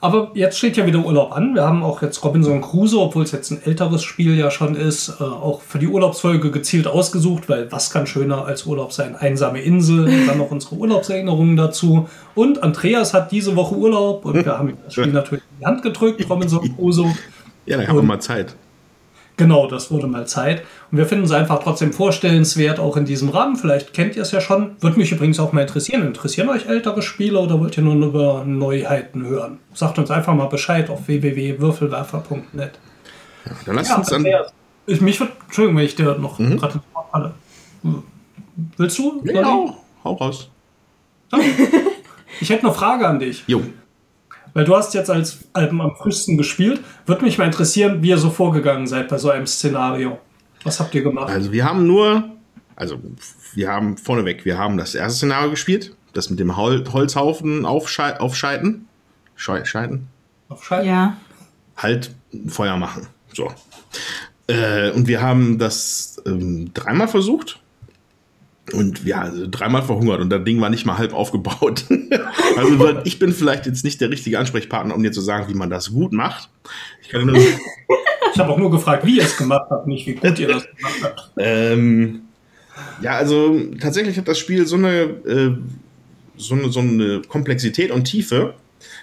[0.00, 1.54] Aber jetzt steht ja wieder Urlaub an.
[1.54, 5.08] Wir haben auch jetzt Robinson Crusoe, obwohl es jetzt ein älteres Spiel ja schon ist,
[5.20, 9.16] äh, auch für die Urlaubsfolge gezielt ausgesucht, weil was kann schöner als Urlaub sein?
[9.16, 12.08] Einsame Insel, und dann noch unsere Urlaubserinnerungen dazu.
[12.34, 15.66] Und Andreas hat diese Woche Urlaub und wir haben ihm das Spiel natürlich in die
[15.66, 17.14] Hand gedrückt, Robinson Crusoe.
[17.64, 18.54] Ja, dann haben wir mal Zeit.
[19.36, 20.62] Genau, das wurde mal Zeit.
[20.90, 23.56] Und wir finden es einfach trotzdem vorstellenswert, auch in diesem Rahmen.
[23.56, 24.76] Vielleicht kennt ihr es ja schon.
[24.80, 26.06] Würde mich übrigens auch mal interessieren.
[26.06, 29.58] Interessieren euch ältere Spiele oder wollt ihr nur über Neuheiten hören?
[29.74, 32.78] Sagt uns einfach mal Bescheid auf www.würfelwerfer.net.
[33.44, 34.26] Ja, dann lasst ja, uns dann.
[34.86, 36.56] Ich, mich würde, Entschuldigung, wenn ich dir noch mhm.
[36.56, 36.80] gerade
[37.10, 37.34] falle.
[38.78, 39.22] Willst du?
[39.24, 39.74] Ja,
[40.04, 40.48] hau raus.
[42.40, 43.44] Ich hätte eine Frage an dich.
[43.46, 43.62] Jo.
[44.56, 46.80] Weil du hast jetzt als Alpen am frühesten gespielt.
[47.04, 50.18] Würde mich mal interessieren, wie ihr so vorgegangen seid bei so einem Szenario.
[50.64, 51.28] Was habt ihr gemacht?
[51.28, 52.30] Also wir haben nur,
[52.74, 52.96] also
[53.52, 58.18] wir haben vorneweg, wir haben das erste Szenario gespielt, das mit dem Hol Holzhaufen aufschei
[58.18, 58.88] aufscheiten.
[59.34, 60.08] Scheiten?
[60.48, 60.88] Aufscheiten?
[60.88, 61.18] Ja.
[61.76, 62.14] Halt
[62.48, 63.08] Feuer machen.
[63.34, 63.52] So.
[64.46, 67.60] Äh, und wir haben das ähm, dreimal versucht
[68.72, 71.84] und ja, also dreimal verhungert und das Ding war nicht mal halb aufgebaut.
[72.56, 75.70] also ich bin vielleicht jetzt nicht der richtige Ansprechpartner, um dir zu sagen, wie man
[75.70, 76.50] das gut macht.
[77.02, 77.14] Ich,
[78.34, 80.66] ich habe auch nur gefragt, wie ihr es gemacht habt, nicht wie gut ihr das
[80.74, 81.30] gemacht habt.
[81.36, 82.22] Ähm,
[83.00, 85.56] ja, also tatsächlich hat das Spiel so eine, äh,
[86.36, 88.54] so eine, so eine Komplexität und Tiefe,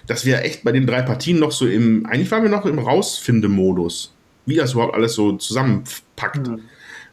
[0.06, 2.78] dass wir echt bei den drei Partien noch so im, eigentlich waren wir noch im
[2.78, 4.12] Rausfindemodus,
[4.44, 6.48] wie das überhaupt alles so zusammenpackt.
[6.48, 6.60] Mhm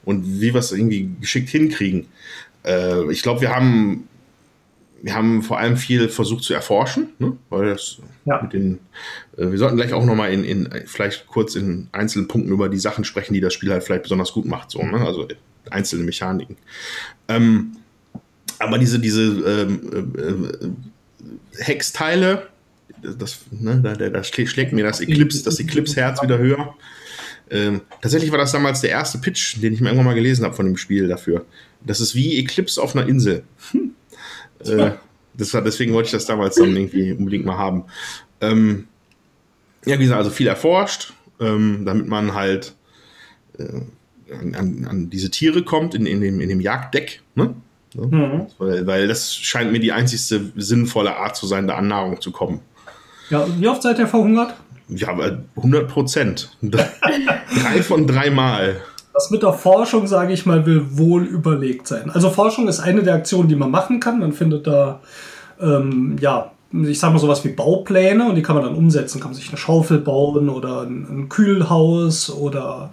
[0.06, 2.08] und wie wir es irgendwie geschickt hinkriegen.
[2.66, 4.08] Äh, ich glaube, wir haben,
[5.02, 7.38] wir haben vor allem viel versucht zu erforschen, ne?
[7.50, 8.42] weil das ja.
[8.42, 8.80] mit den,
[9.38, 12.80] äh, wir sollten gleich auch nochmal in, in, vielleicht kurz in einzelnen Punkten über die
[12.80, 15.06] Sachen sprechen, die das Spiel halt vielleicht besonders gut macht, so, ne?
[15.06, 15.28] also
[15.70, 16.58] einzelne Mechaniken.
[17.28, 17.78] Ähm,
[18.60, 20.70] aber diese, diese ähm, äh, äh
[21.58, 22.48] Hexteile,
[23.02, 26.76] das, ne, da, da, schlägt mir das Eclipse, das Eclipse-Herz wieder höher.
[27.52, 30.56] Ähm, tatsächlich war das damals der erste Pitch, den ich mir irgendwann mal gelesen habe
[30.56, 31.46] von dem Spiel dafür.
[31.86, 33.44] Das ist wie Eclipse auf einer Insel.
[33.72, 33.92] Hm.
[34.66, 34.92] Äh,
[35.34, 37.86] das war, deswegen wollte ich das damals dann irgendwie unbedingt mal haben.
[38.40, 38.88] Ähm,
[39.86, 42.76] ja, wie gesagt, also viel erforscht, ähm, damit man halt
[43.58, 43.82] äh,
[44.34, 47.22] an, an, diese Tiere kommt in, in, dem, in dem Jagddeck.
[47.36, 47.56] Ne?
[47.96, 48.48] Mhm.
[48.58, 52.32] Weil, weil das scheint mir die einzigste sinnvolle Art zu sein, da an Nahrung zu
[52.32, 52.62] kommen.
[53.32, 54.54] Ja, wie oft seid ihr verhungert?
[54.90, 56.58] Ja, aber 100 Prozent.
[56.62, 58.82] drei von dreimal.
[59.14, 62.10] Das mit der Forschung, sage ich mal, will wohl überlegt sein.
[62.12, 64.20] Also Forschung ist eine der Aktionen, die man machen kann.
[64.20, 65.00] Man findet da,
[65.62, 69.22] ähm, ja, ich sag mal sowas wie Baupläne und die kann man dann umsetzen.
[69.22, 72.92] Kann man sich eine Schaufel bauen oder ein, ein Kühlhaus oder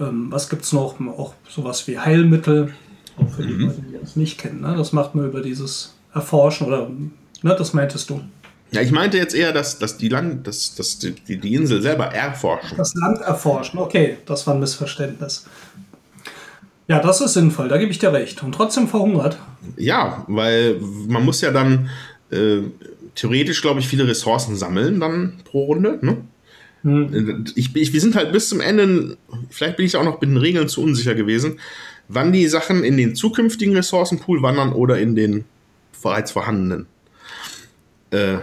[0.00, 0.96] ähm, was gibt's noch?
[1.16, 2.72] Auch sowas wie Heilmittel.
[3.18, 3.66] Auch für die mhm.
[3.66, 4.62] Leute, die das nicht kennen.
[4.62, 4.74] Ne?
[4.76, 6.88] Das macht man über dieses Erforschen oder,
[7.42, 8.20] ne, das meintest du.
[8.72, 12.06] Ja, ich meinte jetzt eher, dass, dass, die, Land, dass, dass die, die Insel selber
[12.06, 12.76] erforschen.
[12.76, 15.46] Das Land erforschen, okay, das war ein Missverständnis.
[16.86, 18.42] Ja, das ist sinnvoll, da gebe ich dir recht.
[18.42, 19.38] Und trotzdem verhungert.
[19.76, 21.88] Ja, weil man muss ja dann
[22.30, 22.62] äh,
[23.14, 25.98] theoretisch, glaube ich, viele Ressourcen sammeln dann pro Runde.
[26.02, 26.16] Ne?
[26.82, 27.44] Hm.
[27.54, 29.16] Ich, ich, wir sind halt bis zum Ende,
[29.50, 31.60] vielleicht bin ich auch noch mit den Regeln zu unsicher gewesen,
[32.08, 35.44] wann die Sachen in den zukünftigen Ressourcenpool wandern oder in den
[36.02, 36.86] bereits vorhandenen.
[38.10, 38.38] Äh,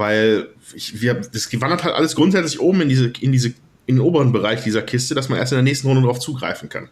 [0.00, 3.48] weil ich, wir, das wandert halt alles grundsätzlich oben in diese, in diese,
[3.84, 6.70] in den oberen Bereich dieser Kiste, dass man erst in der nächsten Runde darauf zugreifen
[6.70, 6.88] kann.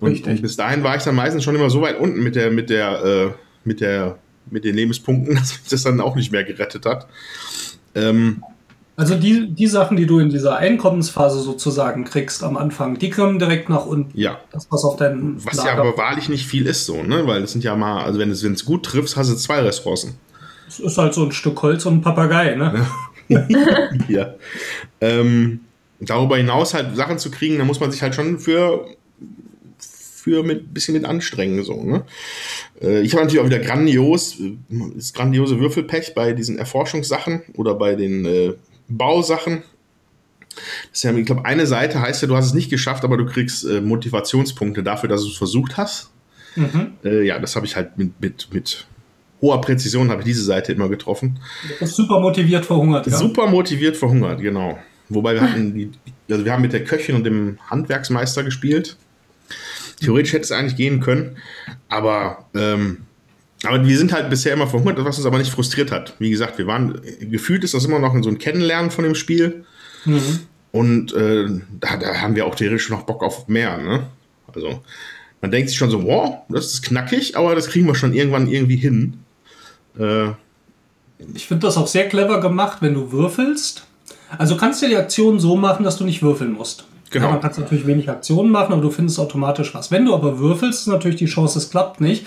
[0.00, 2.50] Und, und, bis dahin war ich dann meistens schon immer so weit unten mit der,
[2.50, 3.30] mit der, äh,
[3.64, 4.18] mit der,
[4.50, 7.06] mit den Lebenspunkten, dass mich das dann auch nicht mehr gerettet hat.
[7.94, 8.42] Ähm,
[8.96, 13.38] also die, die Sachen, die du in dieser Einkommensphase sozusagen kriegst am Anfang, die kommen
[13.38, 14.18] direkt nach unten.
[14.18, 14.40] Ja.
[14.52, 17.26] Das, was auf deinem Was Lager ja aber wahrlich nicht viel ist so, ne?
[17.26, 19.60] Weil es sind ja mal, also wenn es, wenn es gut triffst, hast du zwei
[19.60, 20.14] Ressourcen.
[20.68, 22.86] Es ist halt so ein Stück Holz und ein Papagei, ne?
[24.08, 24.34] ja.
[25.00, 25.60] Ähm,
[26.00, 28.86] darüber hinaus halt Sachen zu kriegen, da muss man sich halt schon für
[29.78, 32.04] für mit bisschen mit anstrengen so ne
[32.82, 34.38] äh, ich habe natürlich auch wieder grandios
[34.68, 38.54] das grandiose Würfelpech bei diesen Erforschungssachen oder bei den äh,
[38.88, 39.62] Bausachen.
[40.90, 43.16] Das ist ja, ich glaube, eine Seite heißt ja, du hast es nicht geschafft, aber
[43.16, 46.10] du kriegst äh, Motivationspunkte dafür, dass du es versucht hast.
[46.54, 46.94] Mhm.
[47.04, 48.86] Äh, ja, das habe ich halt mit, mit, mit
[49.40, 51.38] hoher Präzision habe ich diese Seite immer getroffen.
[51.82, 53.16] Super motiviert verhungert, ja.
[53.16, 54.78] Super motiviert verhungert, genau.
[55.08, 55.92] Wobei wir hatten
[56.30, 58.96] also wir haben mit der Köchin und dem Handwerksmeister gespielt.
[60.00, 61.36] Theoretisch hätte es eigentlich gehen können,
[61.88, 62.98] aber ähm,
[63.64, 66.14] aber wir sind halt bisher immer verhungert, was uns aber nicht frustriert hat.
[66.18, 69.14] Wie gesagt, wir waren, gefühlt ist das immer noch in so ein Kennenlernen von dem
[69.14, 69.64] Spiel.
[70.04, 70.40] Mhm.
[70.72, 71.46] Und äh,
[71.80, 73.78] da, da, haben wir auch theoretisch noch Bock auf mehr.
[73.78, 74.06] Ne?
[74.54, 74.82] Also
[75.40, 78.46] man denkt sich schon so, wow, das ist knackig, aber das kriegen wir schon irgendwann
[78.46, 79.18] irgendwie hin.
[79.98, 80.28] Äh,
[81.34, 83.84] ich finde das auch sehr clever gemacht, wenn du würfelst.
[84.38, 86.84] Also kannst du die Aktion so machen, dass du nicht würfeln musst.
[87.10, 87.26] Genau.
[87.26, 89.90] Ja, man kann natürlich wenig Aktionen machen, aber du findest automatisch was.
[89.90, 92.26] Wenn du aber würfelst, ist natürlich die Chance, es klappt nicht.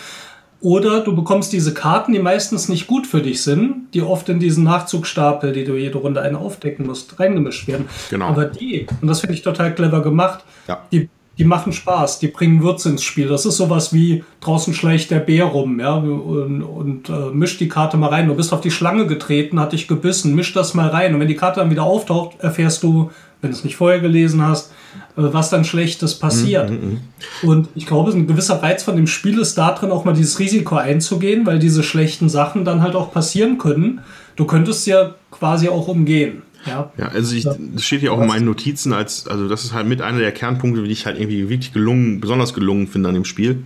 [0.62, 4.40] Oder du bekommst diese Karten, die meistens nicht gut für dich sind, die oft in
[4.40, 7.88] diesen Nachzugstapel, die du jede Runde einen aufdecken musst, reingemischt werden.
[8.10, 8.28] Genau.
[8.28, 10.82] Aber die, und das finde ich total clever gemacht, ja.
[10.92, 11.10] die,
[11.40, 13.30] die machen Spaß, die bringen Würze ins Spiel.
[13.30, 17.70] Das ist sowas wie draußen schleicht der Bär rum, ja, und, und äh, mischt die
[17.70, 18.28] Karte mal rein.
[18.28, 21.14] Du bist auf die Schlange getreten, hat dich gebissen, misch das mal rein.
[21.14, 23.10] Und wenn die Karte dann wieder auftaucht, erfährst du,
[23.42, 24.74] wenn du es nicht vorher gelesen hast,
[25.16, 26.72] äh, was dann Schlechtes passiert.
[26.72, 27.00] Mm, mm.
[27.48, 30.76] Und ich glaube, ein gewisser Reiz von dem Spiel ist darin, auch mal dieses Risiko
[30.76, 34.02] einzugehen, weil diese schlechten Sachen dann halt auch passieren können.
[34.36, 36.42] Du könntest ja quasi auch umgehen.
[36.70, 39.74] Ja, ja also ich, das steht hier auch in meinen Notizen als, also das ist
[39.74, 43.16] halt mit einer der Kernpunkte, die ich halt irgendwie wirklich gelungen, besonders gelungen finde an
[43.16, 43.66] dem Spiel.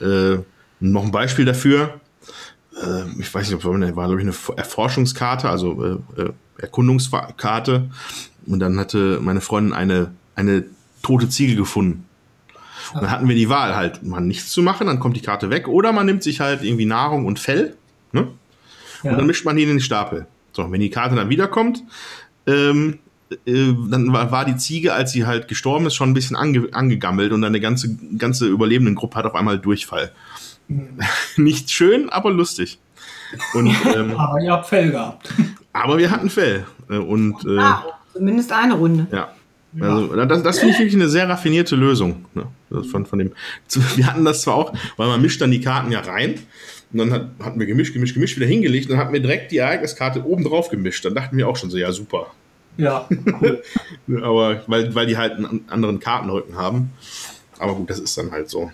[0.00, 0.38] Äh,
[0.80, 2.00] noch ein Beispiel dafür.
[2.80, 7.90] Äh, ich weiß nicht, ob es war, glaube ich, eine Erforschungskarte, also äh, äh Erkundungskarte.
[8.46, 10.64] Und dann hatte meine Freundin eine, eine
[11.02, 12.06] tote Ziege gefunden.
[12.94, 15.50] Und dann hatten wir die Wahl halt, mal nichts zu machen, dann kommt die Karte
[15.50, 17.76] weg, oder man nimmt sich halt irgendwie Nahrung und Fell,
[18.12, 18.28] ne?
[19.02, 19.10] Ja.
[19.10, 20.26] Und dann mischt man die in den Stapel.
[20.52, 21.82] So, wenn die Karte dann wiederkommt,
[22.46, 22.98] ähm,
[23.30, 26.68] äh, dann war, war, die Ziege, als sie halt gestorben ist, schon ein bisschen ange,
[26.72, 30.12] angegammelt und eine ganze, ganze überlebenden Gruppe hat auf einmal Durchfall.
[30.68, 31.00] Mhm.
[31.36, 32.78] Nicht schön, aber lustig.
[33.54, 35.28] Und, ähm, aber ihr habt Fell gehabt.
[35.72, 36.64] Aber wir hatten Fell.
[36.88, 39.06] Äh, und, äh, ah, zumindest eine Runde.
[39.10, 39.28] Ja.
[39.78, 42.24] Also, das, das finde ich wirklich eine sehr raffinierte Lösung.
[42.34, 42.46] Ne?
[42.90, 43.32] Von, von dem,
[43.96, 46.36] wir hatten das zwar auch, weil man mischt dann die Karten ja rein.
[46.92, 48.86] Und dann hat, hatten wir gemischt, gemischt, gemischt, wieder hingelegt.
[48.86, 51.04] Und dann hatten wir direkt die Ereigniskarte oben drauf gemischt.
[51.04, 52.28] Dann dachten wir auch schon so, ja, super.
[52.76, 53.08] Ja.
[53.40, 53.62] Cool.
[54.22, 56.92] Aber weil, weil die halt einen anderen Kartenrücken haben.
[57.58, 58.70] Aber gut, das ist dann halt so.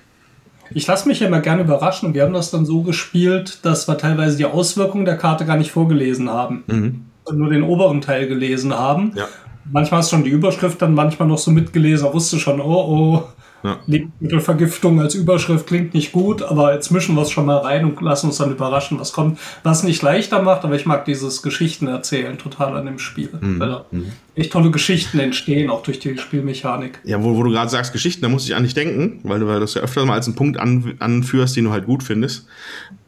[0.75, 3.89] Ich lasse mich ja immer gerne überraschen und wir haben das dann so gespielt, dass
[3.89, 6.65] wir teilweise die Auswirkungen der Karte gar nicht vorgelesen haben.
[6.67, 7.05] Mhm.
[7.33, 9.13] Nur den oberen Teil gelesen haben.
[9.15, 9.29] Ja.
[9.71, 13.25] Manchmal hast du schon die Überschrift dann manchmal noch so mitgelesen, wusste schon, oh oh,
[13.63, 13.79] ja.
[13.87, 18.01] Lebensmittelvergiftung als Überschrift klingt nicht gut, aber jetzt mischen wir es schon mal rein und
[18.01, 19.39] lassen uns dann überraschen, was kommt.
[19.63, 23.31] Was nicht leichter macht, aber ich mag dieses Geschichten erzählen total an dem Spiel.
[23.41, 23.61] Mhm.
[23.61, 24.13] Weil mhm.
[24.35, 27.01] echt tolle Geschichten entstehen, auch durch die Spielmechanik.
[27.05, 29.47] Ja, wo, wo du gerade sagst Geschichten, da muss ich an dich denken, weil du,
[29.47, 32.03] weil du das ja öfter mal als einen Punkt an, anführst, den du halt gut
[32.03, 32.47] findest.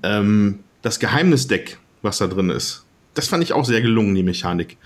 [0.03, 2.85] Ähm, das Geheimnisdeck, was da drin ist.
[3.15, 4.77] Das fand ich auch sehr gelungen, die Mechanik.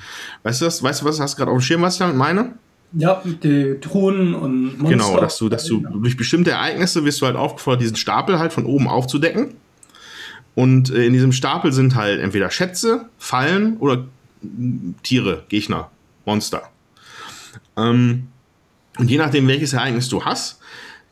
[0.42, 0.82] Weißt du das?
[0.82, 1.18] Weißt du was?
[1.18, 2.54] Hast du gerade auf dem Schirm, was ich damit meine?
[2.92, 4.88] Ja, die Truhen und Monster.
[4.88, 8.52] Genau, dass du, dass du durch bestimmte Ereignisse wirst du halt aufgefordert, diesen Stapel halt
[8.52, 9.54] von oben aufzudecken.
[10.54, 14.06] Und äh, in diesem Stapel sind halt entweder Schätze, Fallen oder
[15.02, 15.90] Tiere, Gegner,
[16.24, 16.62] Monster.
[17.76, 18.28] Ähm,
[18.98, 20.58] und je nachdem, welches Ereignis du hast,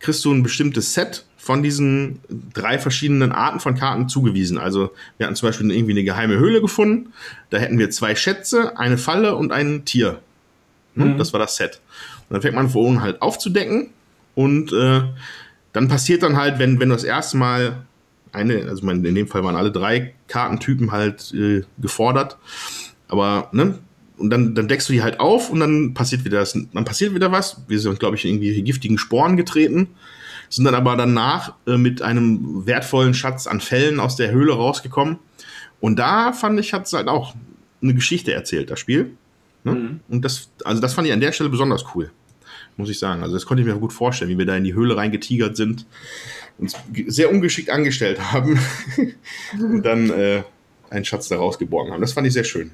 [0.00, 2.18] kriegst du ein bestimmtes Set von diesen
[2.52, 4.58] drei verschiedenen Arten von Karten zugewiesen.
[4.58, 7.12] Also wir hatten zum Beispiel irgendwie eine geheime Höhle gefunden.
[7.50, 10.20] Da hätten wir zwei Schätze, eine Falle und ein Tier.
[10.96, 11.16] Ne?
[11.16, 11.80] Das war das Set.
[12.28, 13.90] Und dann fängt man vorhin halt aufzudecken
[14.34, 15.02] und äh,
[15.72, 17.84] dann passiert dann halt, wenn, wenn du das erste Mal
[18.32, 22.36] eine, also in dem Fall waren alle drei Kartentypen halt äh, gefordert,
[23.08, 23.78] aber ne,
[24.18, 27.14] und dann, dann deckst du die halt auf und dann passiert wieder das, dann passiert
[27.14, 27.60] wieder was.
[27.68, 29.88] Wir sind, glaube ich, in irgendwie giftigen Sporen getreten,
[30.48, 35.18] sind dann aber danach äh, mit einem wertvollen Schatz an Fällen aus der Höhle rausgekommen.
[35.80, 37.34] Und da fand ich, hat es halt auch
[37.82, 39.12] eine Geschichte erzählt, das Spiel.
[39.66, 39.72] Ne?
[39.72, 40.00] Mhm.
[40.08, 42.10] Und das, also das fand ich an der Stelle besonders cool,
[42.76, 43.22] muss ich sagen.
[43.22, 45.86] Also das konnte ich mir gut vorstellen, wie wir da in die Höhle reingetigert sind,
[46.56, 46.76] uns
[47.08, 48.58] sehr ungeschickt angestellt haben
[49.58, 50.42] und dann äh,
[50.88, 52.00] einen Schatz da rausgeborgen haben.
[52.00, 52.70] Das fand ich sehr schön.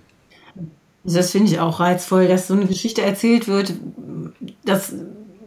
[1.04, 3.72] Das finde ich auch reizvoll, dass so eine Geschichte erzählt wird.
[4.64, 4.94] Das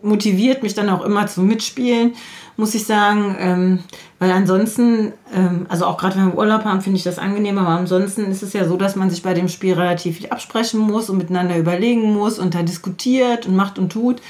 [0.05, 2.13] motiviert mich dann auch immer zum Mitspielen,
[2.57, 3.35] muss ich sagen.
[3.39, 3.79] Ähm,
[4.19, 7.57] weil ansonsten, ähm, also auch gerade wenn wir Urlaub haben, finde ich das angenehm.
[7.57, 10.79] Aber ansonsten ist es ja so, dass man sich bei dem Spiel relativ viel absprechen
[10.79, 14.21] muss und miteinander überlegen muss und da diskutiert und macht und tut.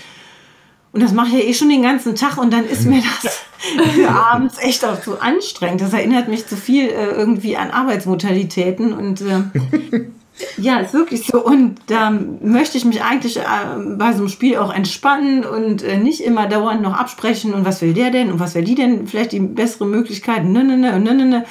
[0.91, 3.41] Und das mache ich ja eh schon den ganzen Tag und dann ist mir das
[3.93, 5.81] für abends echt auch zu anstrengend.
[5.81, 9.41] Das erinnert mich zu viel äh, irgendwie an Arbeitsmodalitäten und äh,
[10.57, 11.43] ja, ist wirklich so.
[11.43, 13.41] Und da möchte ich mich eigentlich äh,
[13.97, 17.81] bei so einem Spiel auch entspannen und äh, nicht immer dauernd noch absprechen und was
[17.81, 20.99] will der denn und was will die denn vielleicht die bessere Möglichkeit, ne, ne, ne,
[20.99, 21.45] ne, ne, ne.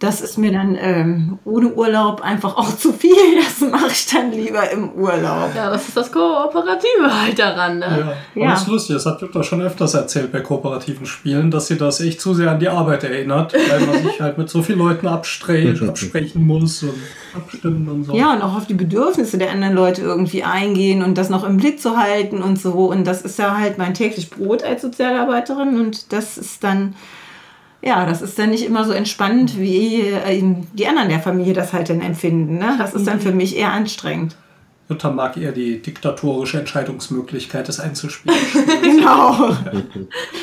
[0.00, 3.12] Das ist mir dann ähm, ohne Urlaub einfach auch zu viel.
[3.36, 5.50] Das mache ich dann lieber im Urlaub.
[5.54, 7.78] Ja, das ist das Kooperative halt daran.
[7.78, 7.86] Ne?
[7.86, 8.14] Ja, Ja.
[8.34, 8.50] ja.
[8.50, 8.96] das ist lustig.
[8.96, 12.50] Das hat Jutta schon öfters erzählt bei kooperativen Spielen, dass sie das echt zu sehr
[12.50, 16.94] an die Arbeit erinnert, weil man sich halt mit so vielen Leuten absprechen muss und
[17.34, 18.14] abstimmen und so.
[18.14, 21.56] Ja, und auch auf die Bedürfnisse der anderen Leute irgendwie eingehen und das noch im
[21.56, 22.72] Blick zu halten und so.
[22.90, 26.94] Und das ist ja halt mein täglich Brot als Sozialarbeiterin und das ist dann,
[27.84, 31.72] ja, das ist dann nicht immer so entspannend, wie äh, die anderen der Familie das
[31.72, 32.58] halt dann empfinden.
[32.58, 32.76] Ne?
[32.78, 34.36] Das ist dann für mich eher anstrengend.
[34.88, 38.36] Jutta mag eher die diktatorische Entscheidungsmöglichkeit des Einzelspiels.
[38.82, 39.50] Genau.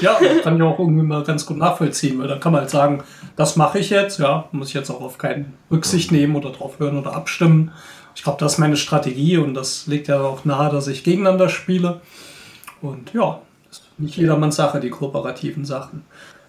[0.02, 2.70] ja, das kann ich auch irgendwie mal ganz gut nachvollziehen, weil dann kann man halt
[2.70, 3.04] sagen,
[3.36, 6.80] das mache ich jetzt, ja, muss ich jetzt auch auf keinen Rücksicht nehmen oder drauf
[6.80, 7.72] hören oder abstimmen.
[8.16, 11.50] Ich glaube, das ist meine Strategie und das liegt ja auch nahe, dass ich gegeneinander
[11.50, 12.02] spiele.
[12.82, 16.04] Und ja, das ist nicht jedermanns Sache, die kooperativen Sachen.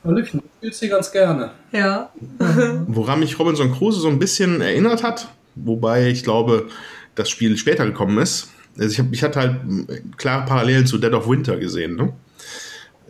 [0.05, 1.53] Du spielst sie ganz gerne.
[1.71, 2.11] Ja.
[2.87, 6.69] Woran mich Robinson Crusoe so ein bisschen erinnert hat, wobei ich glaube,
[7.15, 8.49] das Spiel später gekommen ist.
[8.79, 9.83] Also ich, hab, ich hatte halt mm,
[10.17, 12.13] klare Parallelen zu Dead of Winter gesehen, ne?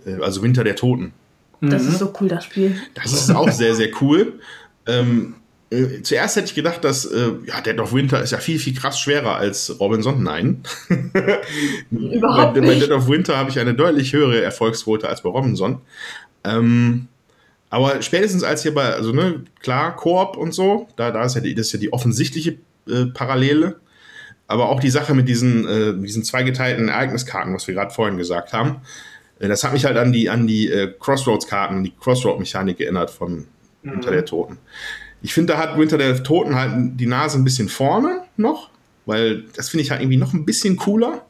[0.04, 1.12] Äh, Also Winter der Toten.
[1.60, 2.76] Das ist so cool, das Spiel.
[2.94, 4.40] Das ist auch sehr, sehr cool.
[4.86, 5.36] Ähm,
[5.70, 8.74] äh, zuerst hätte ich gedacht, dass äh, ja, Dead of Winter ist ja viel, viel
[8.74, 10.22] krass schwerer als Robinson.
[10.24, 10.62] Nein.
[11.90, 12.82] Überhaupt bei, bei nicht.
[12.82, 15.80] Dead of Winter habe ich eine deutlich höhere Erfolgsquote als bei Robinson.
[16.44, 17.08] Ähm,
[17.70, 21.40] aber spätestens als hier bei, also ne, klar, Koop und so, da, da ist ja
[21.40, 23.80] die, das ist ja die offensichtliche äh, Parallele.
[24.46, 28.52] Aber auch die Sache mit diesen, äh, diesen zweigeteilten Ereigniskarten, was wir gerade vorhin gesagt
[28.52, 28.82] haben,
[29.38, 33.46] äh, das hat mich halt an die, an die äh, Crossroads-Karten, die Crossroad-Mechanik erinnert von
[33.82, 34.58] Winter der Toten.
[35.22, 38.70] Ich finde, da hat Winter der Toten halt die Nase ein bisschen vorne noch,
[39.06, 41.24] weil das finde ich halt irgendwie noch ein bisschen cooler.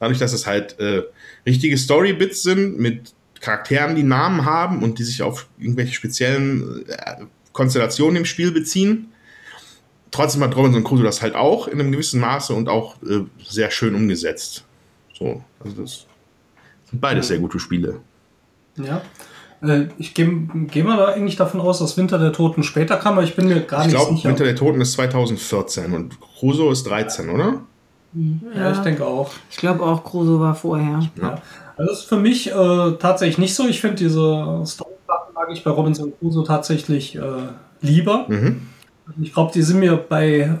[0.00, 1.02] Dadurch, dass es halt äh,
[1.46, 3.14] richtige Story-Bits sind mit
[3.44, 7.16] Charakteren, die Namen haben und die sich auf irgendwelche speziellen äh,
[7.52, 9.08] Konstellationen im Spiel beziehen.
[10.10, 13.70] Trotzdem hat Robinson Crusoe das halt auch in einem gewissen Maße und auch äh, sehr
[13.70, 14.64] schön umgesetzt.
[15.18, 16.06] So, also das
[16.90, 18.00] sind beides sehr gute Spiele.
[18.76, 19.02] Ja.
[19.62, 20.28] Äh, Ich gehe
[20.70, 23.46] geh mal da eigentlich davon aus, dass Winter der Toten später kam, aber ich bin
[23.48, 24.28] mir gar Ich nicht glaube, sicher.
[24.30, 27.60] Winter der Toten ist 2014 und Crusoe ist 13, oder?
[28.54, 29.32] ja, ich denke auch.
[29.50, 31.00] Ich glaube auch, Crusoe war vorher.
[31.20, 31.42] Ja.
[31.76, 33.66] Also das ist für mich äh, tatsächlich nicht so.
[33.66, 37.20] Ich finde diese Story-Sachen mag ich bei Robinson Crusoe tatsächlich äh,
[37.80, 38.26] lieber.
[38.28, 38.62] Mhm.
[39.20, 40.58] Ich glaube, die sind mir bei äh,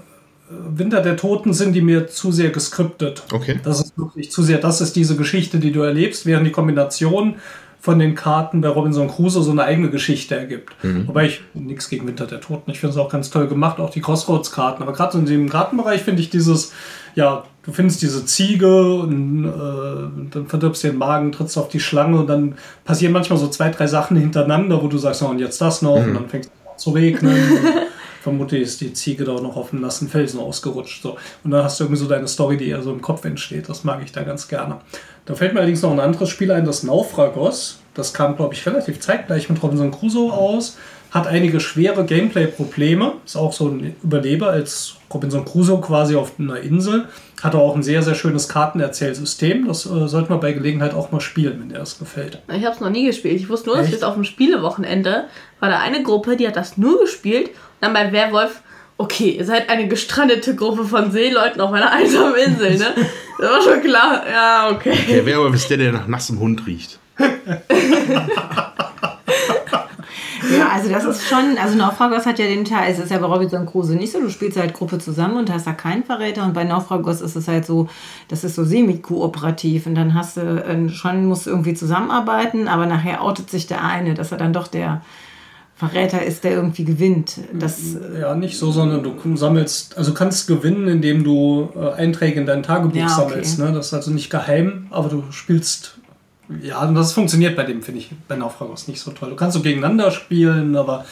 [0.48, 3.22] Winter der Toten sind die mir zu sehr geskriptet.
[3.32, 3.60] Okay.
[3.62, 7.36] Das ist wirklich zu sehr, das ist diese Geschichte, die du erlebst, während die Kombination
[7.80, 10.74] von den Karten bei Robinson Crusoe so eine eigene Geschichte ergibt.
[11.06, 12.70] Wobei ich nichts gegen Winter der Toten.
[12.70, 14.82] Ich finde es auch ganz toll gemacht, auch die Crossroads-Karten.
[14.82, 16.72] Aber gerade in dem Kartenbereich finde ich dieses,
[17.14, 21.80] ja, du findest diese Ziege und äh, dann verdirbst du den Magen, trittst auf die
[21.80, 22.54] Schlange und dann
[22.84, 25.96] passieren manchmal so zwei, drei Sachen hintereinander, wo du sagst, oh, und jetzt das noch
[25.96, 27.36] und dann fängt es an zu regnen.
[28.22, 31.02] Vermutlich ist die Ziege da auch noch auf einen nassen Felsen ausgerutscht.
[31.02, 31.18] So.
[31.44, 33.68] Und dann hast du irgendwie so deine Story, die eher so im Kopf entsteht.
[33.68, 34.78] Das mag ich da ganz gerne.
[35.26, 37.80] Da fällt mir allerdings noch ein anderes Spiel ein, das Naufragos.
[37.92, 40.78] Das kam, glaube ich, relativ zeitgleich mit Robinson Crusoe aus.
[41.14, 43.12] Hat einige schwere Gameplay-Probleme.
[43.24, 47.06] Ist auch so ein Überleber als Robinson Crusoe quasi auf einer Insel.
[47.40, 49.68] Hat auch ein sehr, sehr schönes Kartenerzählsystem.
[49.68, 52.42] Das äh, sollte man bei Gelegenheit auch mal spielen, wenn dir das gefällt.
[52.48, 53.36] Ich habe es noch nie gespielt.
[53.36, 55.26] Ich wusste nur, dass jetzt auf dem Spielewochenende
[55.60, 57.50] war da eine Gruppe, die hat das nur gespielt.
[57.50, 58.62] Und dann bei Werwolf,
[58.98, 62.86] okay, ihr seid eine gestrandete Gruppe von Seeleuten auf einer einsamen Insel, ne?
[63.38, 64.22] Das war schon klar.
[64.32, 64.96] Ja, okay.
[65.08, 67.00] Der Werwolf ist der, der nach nassem Hund riecht.
[70.58, 73.26] Ja, also das ist schon, also Naufragos hat ja den Teil, es ist ja bei
[73.26, 76.54] Robinson Crusoe nicht so, du spielst halt Gruppe zusammen und hast da keinen Verräter und
[76.54, 77.88] bei Naufragos ist es halt so,
[78.28, 82.86] das ist so semi-kooperativ und dann hast du äh, schon, musst du irgendwie zusammenarbeiten, aber
[82.86, 85.02] nachher outet sich der eine, dass er dann doch der
[85.76, 87.40] Verräter ist, der irgendwie gewinnt.
[87.52, 92.46] Das, Ja, nicht so, sondern du sammelst, also kannst gewinnen, indem du äh, Einträge in
[92.46, 93.14] dein Tagebuch Ja, okay.
[93.14, 93.58] sammelst.
[93.58, 93.72] Ne?
[93.72, 95.98] Das ist also nicht geheim, aber du spielst.
[96.62, 99.30] Ja, das funktioniert bei dem, finde ich, bei Naufragos nicht so toll.
[99.30, 101.04] Du kannst so gegeneinander spielen, aber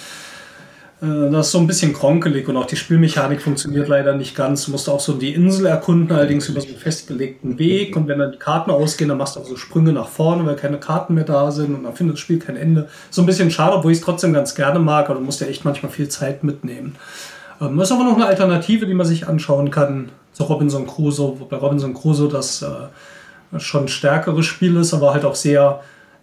[1.00, 4.66] äh, das ist so ein bisschen kronkelig und auch die Spielmechanik funktioniert leider nicht ganz.
[4.66, 7.96] Du musst auch so die Insel erkunden, allerdings über so einen festgelegten Weg.
[7.96, 10.56] Und wenn dann die Karten ausgehen, dann machst du auch so Sprünge nach vorne, weil
[10.56, 12.88] keine Karten mehr da sind und dann findet das Spiel kein Ende.
[13.10, 15.46] So ein bisschen schade, obwohl ich es trotzdem ganz gerne mag, aber du musst ja
[15.46, 16.96] echt manchmal viel Zeit mitnehmen.
[17.60, 21.40] Ähm, das ist aber noch eine Alternative, die man sich anschauen kann zu Robinson Crusoe,
[21.40, 22.66] wobei Robinson Crusoe das äh,
[23.58, 25.80] schon ein stärkeres Spiel ist, aber halt auch sehr,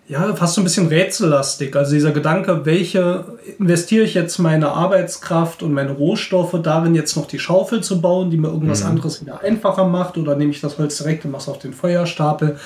[0.07, 1.75] ja, fast so ein bisschen rätsellastig.
[1.75, 3.25] Also dieser Gedanke, welche
[3.59, 8.31] investiere ich jetzt meine Arbeitskraft und meine Rohstoffe darin, jetzt noch die Schaufel zu bauen,
[8.31, 11.43] die mir irgendwas anderes wieder einfacher macht, oder nehme ich das Holz direkt und mache
[11.43, 12.57] es auf den Feuerstapel.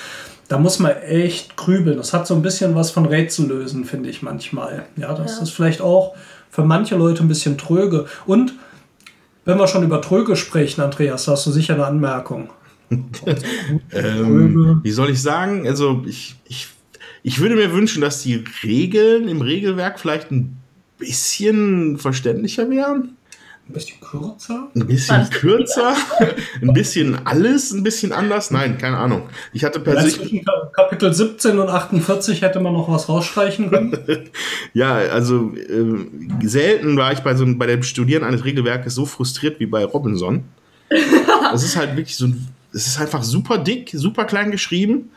[0.47, 1.97] Da muss man echt grübeln.
[1.97, 4.83] Das hat so ein bisschen was von Rätsellösen, finde ich manchmal.
[4.97, 6.15] Ja, das ist vielleicht auch
[6.49, 8.05] für manche Leute ein bisschen tröge.
[8.25, 8.53] Und
[9.45, 12.49] wenn wir schon über tröge sprechen, Andreas, da hast du sicher eine Anmerkung.
[13.93, 15.67] Ähm, wie soll ich sagen?
[15.67, 16.67] Also ich, ich,
[17.23, 20.57] ich würde mir wünschen, dass die Regeln im Regelwerk vielleicht ein
[20.97, 23.17] bisschen verständlicher wären.
[23.69, 24.67] Ein bisschen kürzer?
[24.75, 25.95] Ein bisschen kürzer,
[26.61, 28.51] ein bisschen alles, ein bisschen anders.
[28.51, 29.29] Nein, keine Ahnung.
[29.53, 33.97] Ich hatte persönlich, zwischen Kapitel 17 und 48 hätte man noch was rausstreichen können.
[34.73, 36.09] ja, also ähm,
[36.43, 40.43] selten war ich bei so bei dem Studieren eines Regelwerkes so frustriert wie bei Robinson.
[41.53, 45.11] Es ist halt wirklich so, ein- es ist einfach super dick, super klein geschrieben.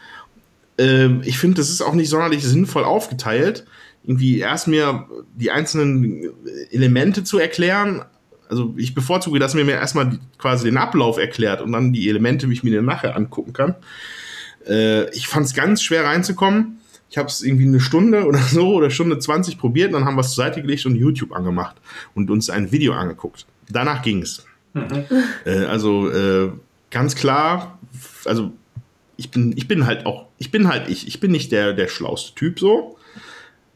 [0.79, 3.65] Ähm, ich finde, das ist auch nicht sonderlich sinnvoll aufgeteilt.
[4.05, 6.31] Irgendwie erst mir die einzelnen
[6.71, 8.05] Elemente zu erklären.
[8.49, 12.49] Also ich bevorzuge, dass mir mir erstmal quasi den Ablauf erklärt und dann die Elemente,
[12.49, 13.75] wie ich mir den nachher angucken kann.
[14.67, 16.79] Äh, ich fand es ganz schwer reinzukommen.
[17.09, 20.21] Ich habe es irgendwie eine Stunde oder so oder Stunde 20 probiert, dann haben wir
[20.21, 21.77] es zur Seite gelegt und YouTube angemacht
[22.15, 23.47] und uns ein Video angeguckt.
[23.69, 24.45] Danach ging es.
[25.45, 26.51] Äh, also äh,
[26.97, 27.79] ganz klar,
[28.25, 28.53] also
[29.19, 31.07] ich bin, ich bin halt auch, ich bin halt ich.
[31.07, 32.97] Ich bin nicht der, der schlauste Typ so.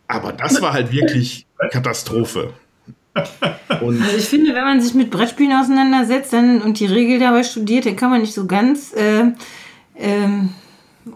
[0.06, 2.54] Aber das war halt wirklich Katastrophe.
[3.82, 7.42] Und Also ich finde, wenn man sich mit Brettspielen auseinandersetzt dann, und die Regel dabei
[7.42, 9.32] studiert, dann kann man nicht so ganz äh,
[9.98, 10.54] ähm,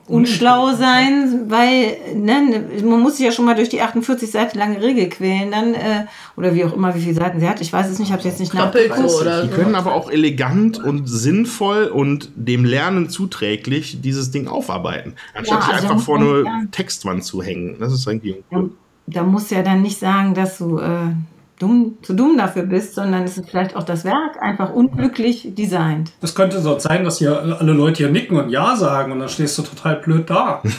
[0.06, 4.80] unschlau sein, weil ne, man muss sich ja schon mal durch die 48 Seiten lange
[4.82, 6.06] Regel quälen, dann äh,
[6.36, 7.60] oder wie auch immer, wie viele Seiten sie hat.
[7.60, 9.10] Ich weiß es nicht, ich habe es jetzt nicht Doppelt nachgeguckt.
[9.10, 9.54] so oder die so.
[9.54, 15.14] können aber auch elegant und sinnvoll und dem Lernen zuträglich dieses Ding aufarbeiten.
[15.34, 17.76] Anstatt Ja, sich also einfach muss vor eine Textwand zu hängen.
[17.78, 18.64] Das ist irgendwie Ja,
[19.06, 21.10] Da musst du ja dann nicht sagen, dass du äh,
[21.58, 26.12] dumm, zu dumm dafür bist, sondern es ist vielleicht auch das Werk einfach unglücklich designt.
[26.20, 29.28] Das könnte so sein, dass hier alle Leute hier nicken und Ja sagen und dann
[29.28, 30.62] stehst du total blöd da.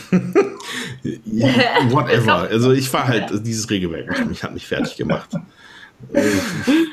[1.89, 2.47] whatever.
[2.55, 5.29] Also ich war halt, dieses Regelwerk hat mich, hat mich fertig gemacht.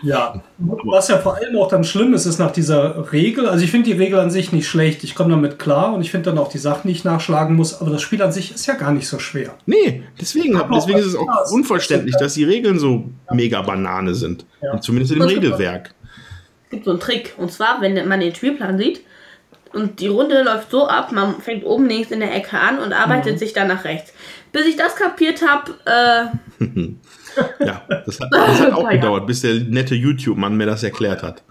[0.03, 3.71] Ja, was ja vor allem auch dann schlimm ist, ist nach dieser Regel, also ich
[3.71, 6.39] finde die Regel an sich nicht schlecht, ich komme damit klar und ich finde dann
[6.39, 8.93] auch die Sachen, die ich nachschlagen muss, aber das Spiel an sich ist ja gar
[8.93, 9.55] nicht so schwer.
[9.67, 14.47] Nee, deswegen, deswegen ist es auch Ja, unverständlich, dass die Regeln so mega Banane sind.
[14.61, 15.95] Und zumindest in dem Regelwerk.
[16.65, 17.35] Es gibt so einen Trick.
[17.37, 19.03] Und zwar, wenn man den Spielplan sieht
[19.73, 22.93] und die Runde läuft so ab, man fängt oben links in der Ecke an und
[22.93, 24.13] arbeitet sich dann nach rechts.
[24.53, 25.73] Bis ich das kapiert habe,
[26.61, 26.65] äh,
[27.61, 28.91] Ja, das hat, das hat auch Ja.
[28.97, 31.43] gedauert, bis der nette YouTube-Mann mir das erklärt hat.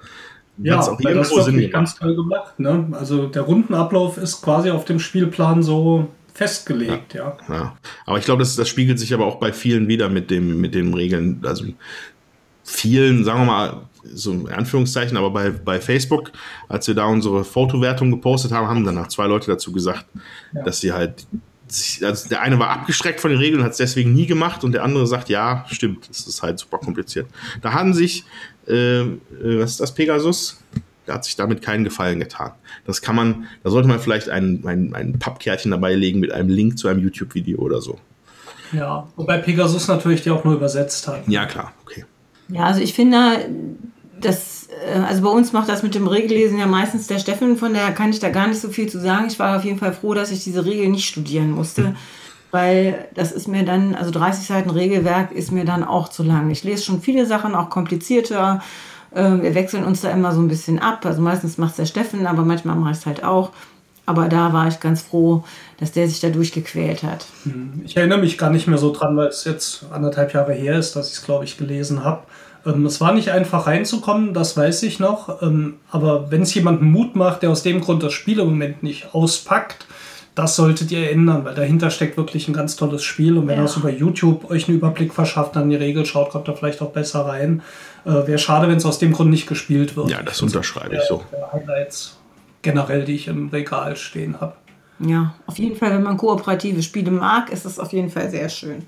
[0.58, 2.60] Ja, Hat's auch weil das Sinn wirklich ganz toll gemacht.
[2.60, 2.88] Ne?
[2.92, 7.38] Also der Rundenablauf ist quasi auf dem Spielplan so festgelegt, ja.
[7.50, 7.76] Ja.
[8.06, 10.76] Aber ich glaube, das, das spiegelt sich aber auch bei vielen wieder mit dem, mit
[10.76, 11.42] den Regeln.
[11.46, 11.66] Also
[12.64, 13.74] vielen, sagen wir mal,
[14.04, 16.32] so in Anführungszeichen, aber bei, bei Facebook,
[16.68, 20.06] als wir da unsere Fotowertung gepostet haben, haben danach zwei Leute dazu gesagt,
[20.66, 21.28] dass sie halt
[21.72, 24.72] sich, also der eine war abgeschreckt von den Regeln, hat es deswegen nie gemacht und
[24.74, 27.28] der andere sagt, ja, stimmt, das ist halt super kompliziert.
[27.61, 28.24] Da haben sich,
[28.67, 29.09] äh, äh,
[29.39, 30.61] was ist das, Pegasus?
[31.07, 32.51] Der hat sich damit keinen Gefallen getan.
[32.86, 36.49] Das kann man, da sollte man vielleicht ein, ein, ein Pappkärtchen dabei legen mit einem
[36.49, 37.99] Link zu einem YouTube-Video oder so.
[38.72, 41.28] Ja, wobei Pegasus natürlich die auch nur übersetzt hat.
[41.28, 42.05] Ja, klar, okay.
[42.49, 43.49] Ja, also ich finde,
[44.22, 47.74] das, äh, also bei uns macht das mit dem Regellesen ja meistens der Steffen, von
[47.74, 49.26] daher kann ich da gar nicht so viel zu sagen.
[49.28, 51.95] Ich war auf jeden Fall froh, dass ich diese Regel nicht studieren musste,
[52.51, 56.49] weil das ist mir dann, also 30 Seiten Regelwerk ist mir dann auch zu lang.
[56.49, 58.61] Ich lese schon viele Sachen, auch komplizierter.
[59.13, 61.05] Äh, Wir wechseln uns da immer so ein bisschen ab.
[61.05, 63.51] Also meistens macht es der Steffen, aber manchmal mache ich es halt auch.
[64.05, 65.43] Aber da war ich ganz froh,
[65.80, 67.26] dass der sich da durchgequält hat.
[67.86, 70.95] Ich erinnere mich gar nicht mehr so dran, weil es jetzt anderthalb Jahre her ist,
[70.95, 72.24] dass ich es, glaube ich, gelesen habe.
[72.66, 75.41] Ähm, es war nicht einfach reinzukommen, das weiß ich noch.
[75.41, 78.84] Ähm, aber wenn es jemandem Mut macht, der aus dem Grund das Spiel im Moment
[78.84, 79.86] nicht auspackt,
[80.34, 83.38] das solltet ihr ändern, weil dahinter steckt wirklich ein ganz tolles Spiel.
[83.38, 83.64] Und wenn Ja.
[83.64, 86.82] ihr es über YouTube euch einen Überblick verschafft, dann die Regel schaut, kommt da vielleicht
[86.82, 87.62] auch besser rein.
[88.05, 90.09] Äh, Wäre schade, wenn es aus dem Grund nicht gespielt wird.
[90.09, 91.22] Ja, das unterschreibe ich so.
[91.32, 92.18] Der Highlights
[92.62, 94.53] generell, die ich im Regal stehen habe.
[94.99, 98.47] Ja, auf jeden Fall, wenn man kooperative Spiele mag, ist es auf jeden Fall sehr
[98.49, 98.84] schön,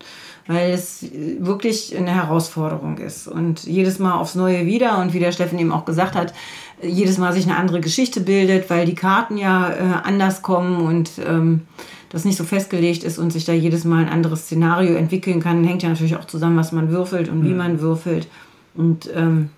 [0.47, 3.27] weil es äh, wirklich eine Herausforderung ist.
[3.27, 6.33] Und jedes Mal aufs Neue wieder und wie der Steffen eben auch gesagt hat,
[6.81, 11.11] jedes Mal sich eine andere Geschichte bildet, weil die Karten ja äh, anders kommen und
[11.25, 11.61] ähm,
[12.09, 15.63] das nicht so festgelegt ist und sich da jedes Mal ein anderes Szenario entwickeln kann,
[15.63, 18.27] hängt ja natürlich auch zusammen, was man würfelt und wie man würfelt.
[18.75, 19.49] Und ähm,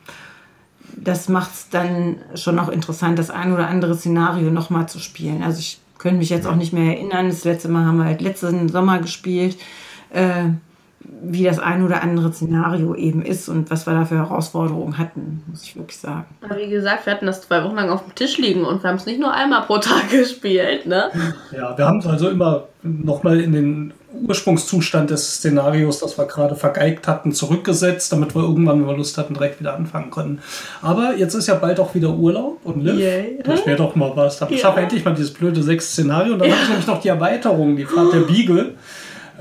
[0.95, 5.43] das macht es dann schon auch interessant, das ein oder andere Szenario nochmal zu spielen.
[5.43, 7.27] Also ich könnte mich jetzt auch nicht mehr erinnern.
[7.27, 9.57] Das letzte Mal haben wir halt letzten Sommer gespielt,
[10.11, 10.45] äh,
[11.23, 15.43] wie das ein oder andere Szenario eben ist und was wir da für Herausforderungen hatten,
[15.47, 16.25] muss ich wirklich sagen.
[16.43, 18.89] Aber wie gesagt, wir hatten das zwei Wochen lang auf dem Tisch liegen und wir
[18.89, 21.09] haben es nicht nur einmal pro Tag gespielt, ne?
[21.51, 23.93] Ja, wir haben es also immer nochmal in den
[24.27, 29.17] Ursprungszustand des Szenarios, das wir gerade vergeigt hatten, zurückgesetzt, damit wir irgendwann, wenn wir Lust
[29.17, 30.39] hatten, direkt wieder anfangen können.
[30.81, 33.39] Aber jetzt ist ja bald auch wieder Urlaub und Liv, Yay.
[33.43, 34.39] das wäre doch mal was.
[34.39, 34.57] Dann Ja.
[34.57, 36.33] schaffe endlich mal dieses blöde sechs Szenario.
[36.33, 38.75] Und dann habe ich nämlich noch die Erweiterung, die Fahrt der Beagle,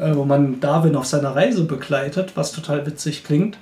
[0.01, 3.59] äh, wo man Darwin auf seiner Reise begleitet, was total witzig klingt.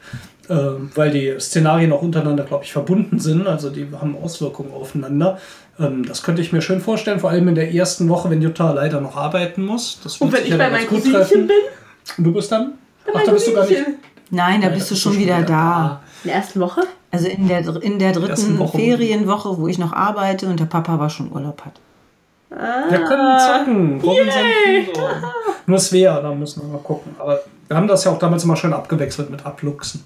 [0.49, 0.55] äh,
[0.97, 3.47] weil die Szenarien auch untereinander, glaube ich, verbunden sind.
[3.47, 5.39] Also die haben Auswirkungen aufeinander.
[5.79, 8.73] Ähm, das könnte ich mir schön vorstellen, vor allem in der ersten Woche, wenn Jutta
[8.73, 10.01] leider noch arbeiten muss.
[10.03, 11.57] Das Und wenn ich bei gut Cousinchen bin,
[12.19, 12.73] Und du bist dann?
[13.09, 13.85] Ach, mein da bist du gar nicht.
[14.31, 16.03] Nein, da Ja, bist du schon wieder da.
[16.25, 16.83] in der ersten Woche.
[17.13, 18.79] Also in der, in der dritten Woche.
[18.79, 21.75] Ferienwoche, wo ich noch arbeite und der Papa aber schon Urlaub hat.
[22.89, 24.01] Wir können zocken.
[24.01, 24.43] Robinson
[24.93, 25.33] Crusoe.
[25.67, 27.15] Nur Svea, da müssen wir mal gucken.
[27.19, 30.05] Aber wir haben das ja auch damals immer schön abgewechselt mit Abluchsen.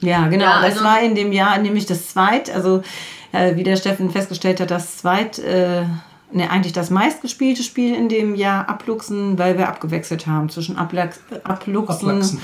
[0.00, 0.44] Ja, genau.
[0.44, 2.82] Ja, das also- war in dem Jahr nämlich das zweit, also
[3.32, 5.82] äh, wie der Steffen festgestellt hat, das zweit, äh,
[6.32, 11.20] ne, eigentlich das meistgespielte Spiel in dem Jahr Abluchsen, weil wir abgewechselt haben zwischen Ablachs,
[11.44, 12.40] Abluchsen, Ablachsen.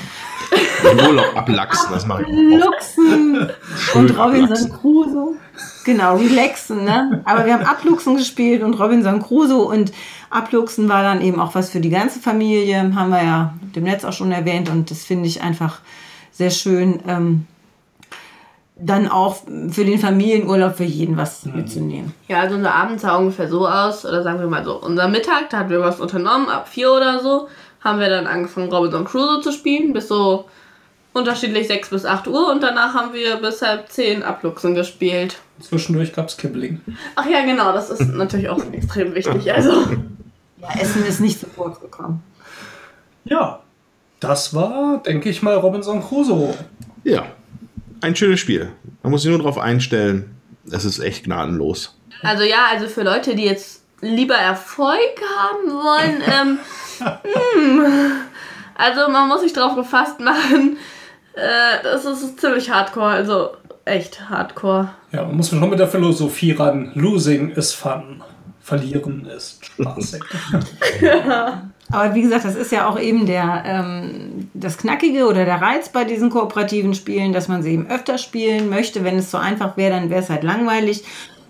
[0.91, 2.67] Im Urlaub ablachsen, das mache ich auch.
[2.67, 4.73] Luchsen Schön und Robinson.
[4.73, 5.37] Crusoe.
[5.85, 7.23] Genau, relaxen, ne?
[7.25, 9.93] Aber wir haben Abluchsen gespielt und Robinson Crusoe und
[10.31, 14.05] Abluchsen war dann eben auch was für die ganze Familie, haben wir ja dem Netz
[14.05, 15.81] auch schon erwähnt und das finde ich einfach
[16.31, 17.01] sehr schön.
[17.07, 17.47] Ähm,
[18.81, 19.37] dann auch
[19.71, 22.15] für den Familienurlaub für jeden was mitzunehmen.
[22.29, 25.51] Ja, also unser Abend sah ungefähr so aus, oder sagen wir mal so, unser Mittag,
[25.51, 27.49] da hatten wir was unternommen, ab vier oder so,
[27.81, 30.45] haben wir dann angefangen Robinson Crusoe zu spielen, bis so
[31.13, 35.39] unterschiedlich 6 bis 8 Uhr und danach haben wir bis halb 10 Abluchsen gespielt.
[35.61, 36.81] Zwischendurch gab es Kibbling.
[37.17, 39.73] Ach ja, genau, das ist natürlich auch extrem wichtig, also.
[40.61, 42.23] Ja, Essen ist nicht zu kurz gekommen.
[43.25, 43.61] Ja,
[44.21, 46.55] das war, denke ich mal, Robinson Crusoe.
[47.05, 47.27] Ja,
[48.01, 48.73] ein schönes Spiel.
[49.03, 50.37] Man muss sich nur darauf einstellen.
[50.71, 51.99] Es ist echt gnadenlos.
[52.23, 56.59] Also ja, also für Leute, die jetzt lieber Erfolg haben wollen, ähm,
[57.55, 58.13] hm,
[58.75, 60.77] also man muss sich drauf gefasst machen.
[61.35, 63.51] Äh, das ist ziemlich hardcore, also
[63.85, 64.91] echt hardcore.
[65.13, 66.93] Ja, man muss schon mit der Philosophie ran.
[66.95, 68.23] Losing is fun.
[68.61, 70.23] Verlieren ist spaßig.
[71.91, 75.89] Aber wie gesagt, das ist ja auch eben der, ähm, das Knackige oder der Reiz
[75.89, 79.05] bei diesen kooperativen Spielen, dass man sie eben öfter spielen möchte.
[79.05, 81.05] Wenn es so einfach wäre, dann wäre es halt langweilig.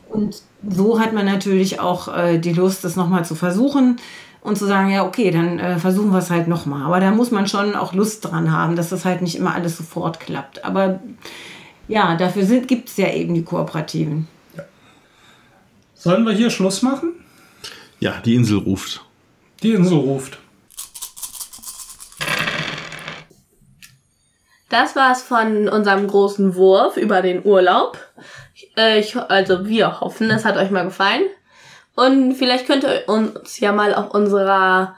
[0.08, 3.96] Und so hat man natürlich auch äh, die Lust, das nochmal zu versuchen
[4.40, 6.82] und zu sagen, ja, okay, dann äh, versuchen wir es halt nochmal.
[6.82, 9.76] Aber da muss man schon auch Lust dran haben, dass das halt nicht immer alles
[9.76, 10.64] sofort klappt.
[10.64, 11.00] Aber
[11.86, 14.28] ja, dafür gibt es ja eben die Kooperativen.
[15.94, 17.12] Sollen wir hier Schluss machen?
[18.00, 19.04] Ja, die Insel ruft.
[19.62, 20.38] Die Insel ruft.
[24.68, 27.98] Das war's von unserem großen Wurf über den Urlaub.
[28.76, 31.22] Äh, ich, also wir hoffen, es hat euch mal gefallen.
[31.94, 34.94] Und vielleicht könnt ihr uns ja mal auf unserer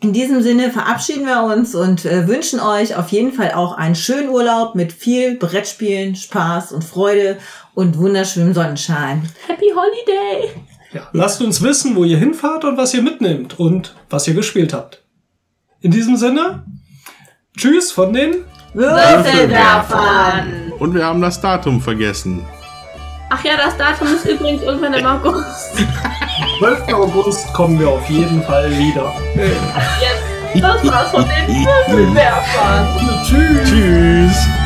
[0.00, 3.94] in diesem Sinne verabschieden wir uns und äh, wünschen euch auf jeden Fall auch einen
[3.94, 7.38] schönen Urlaub mit viel Brettspielen, Spaß und Freude
[7.74, 9.28] und wunderschönem Sonnenschein.
[9.46, 10.50] Happy Holiday!
[10.92, 14.72] Ja, lasst uns wissen, wo ihr hinfahrt und was ihr mitnehmt und was ihr gespielt
[14.72, 15.02] habt.
[15.80, 16.64] In diesem Sinne,
[17.56, 20.72] tschüss von den Würfelwerfern!
[20.78, 22.44] Und wir haben das Datum vergessen.
[23.32, 25.76] Ach ja, das Datum ist übrigens irgendwann im August.
[26.58, 26.92] 12.
[26.92, 29.12] August kommen wir auf jeden Fall wieder.
[29.34, 32.88] Jetzt, das war's von den Würfelwerfern.
[33.24, 33.70] Tschüss.
[33.70, 34.59] Tschüss.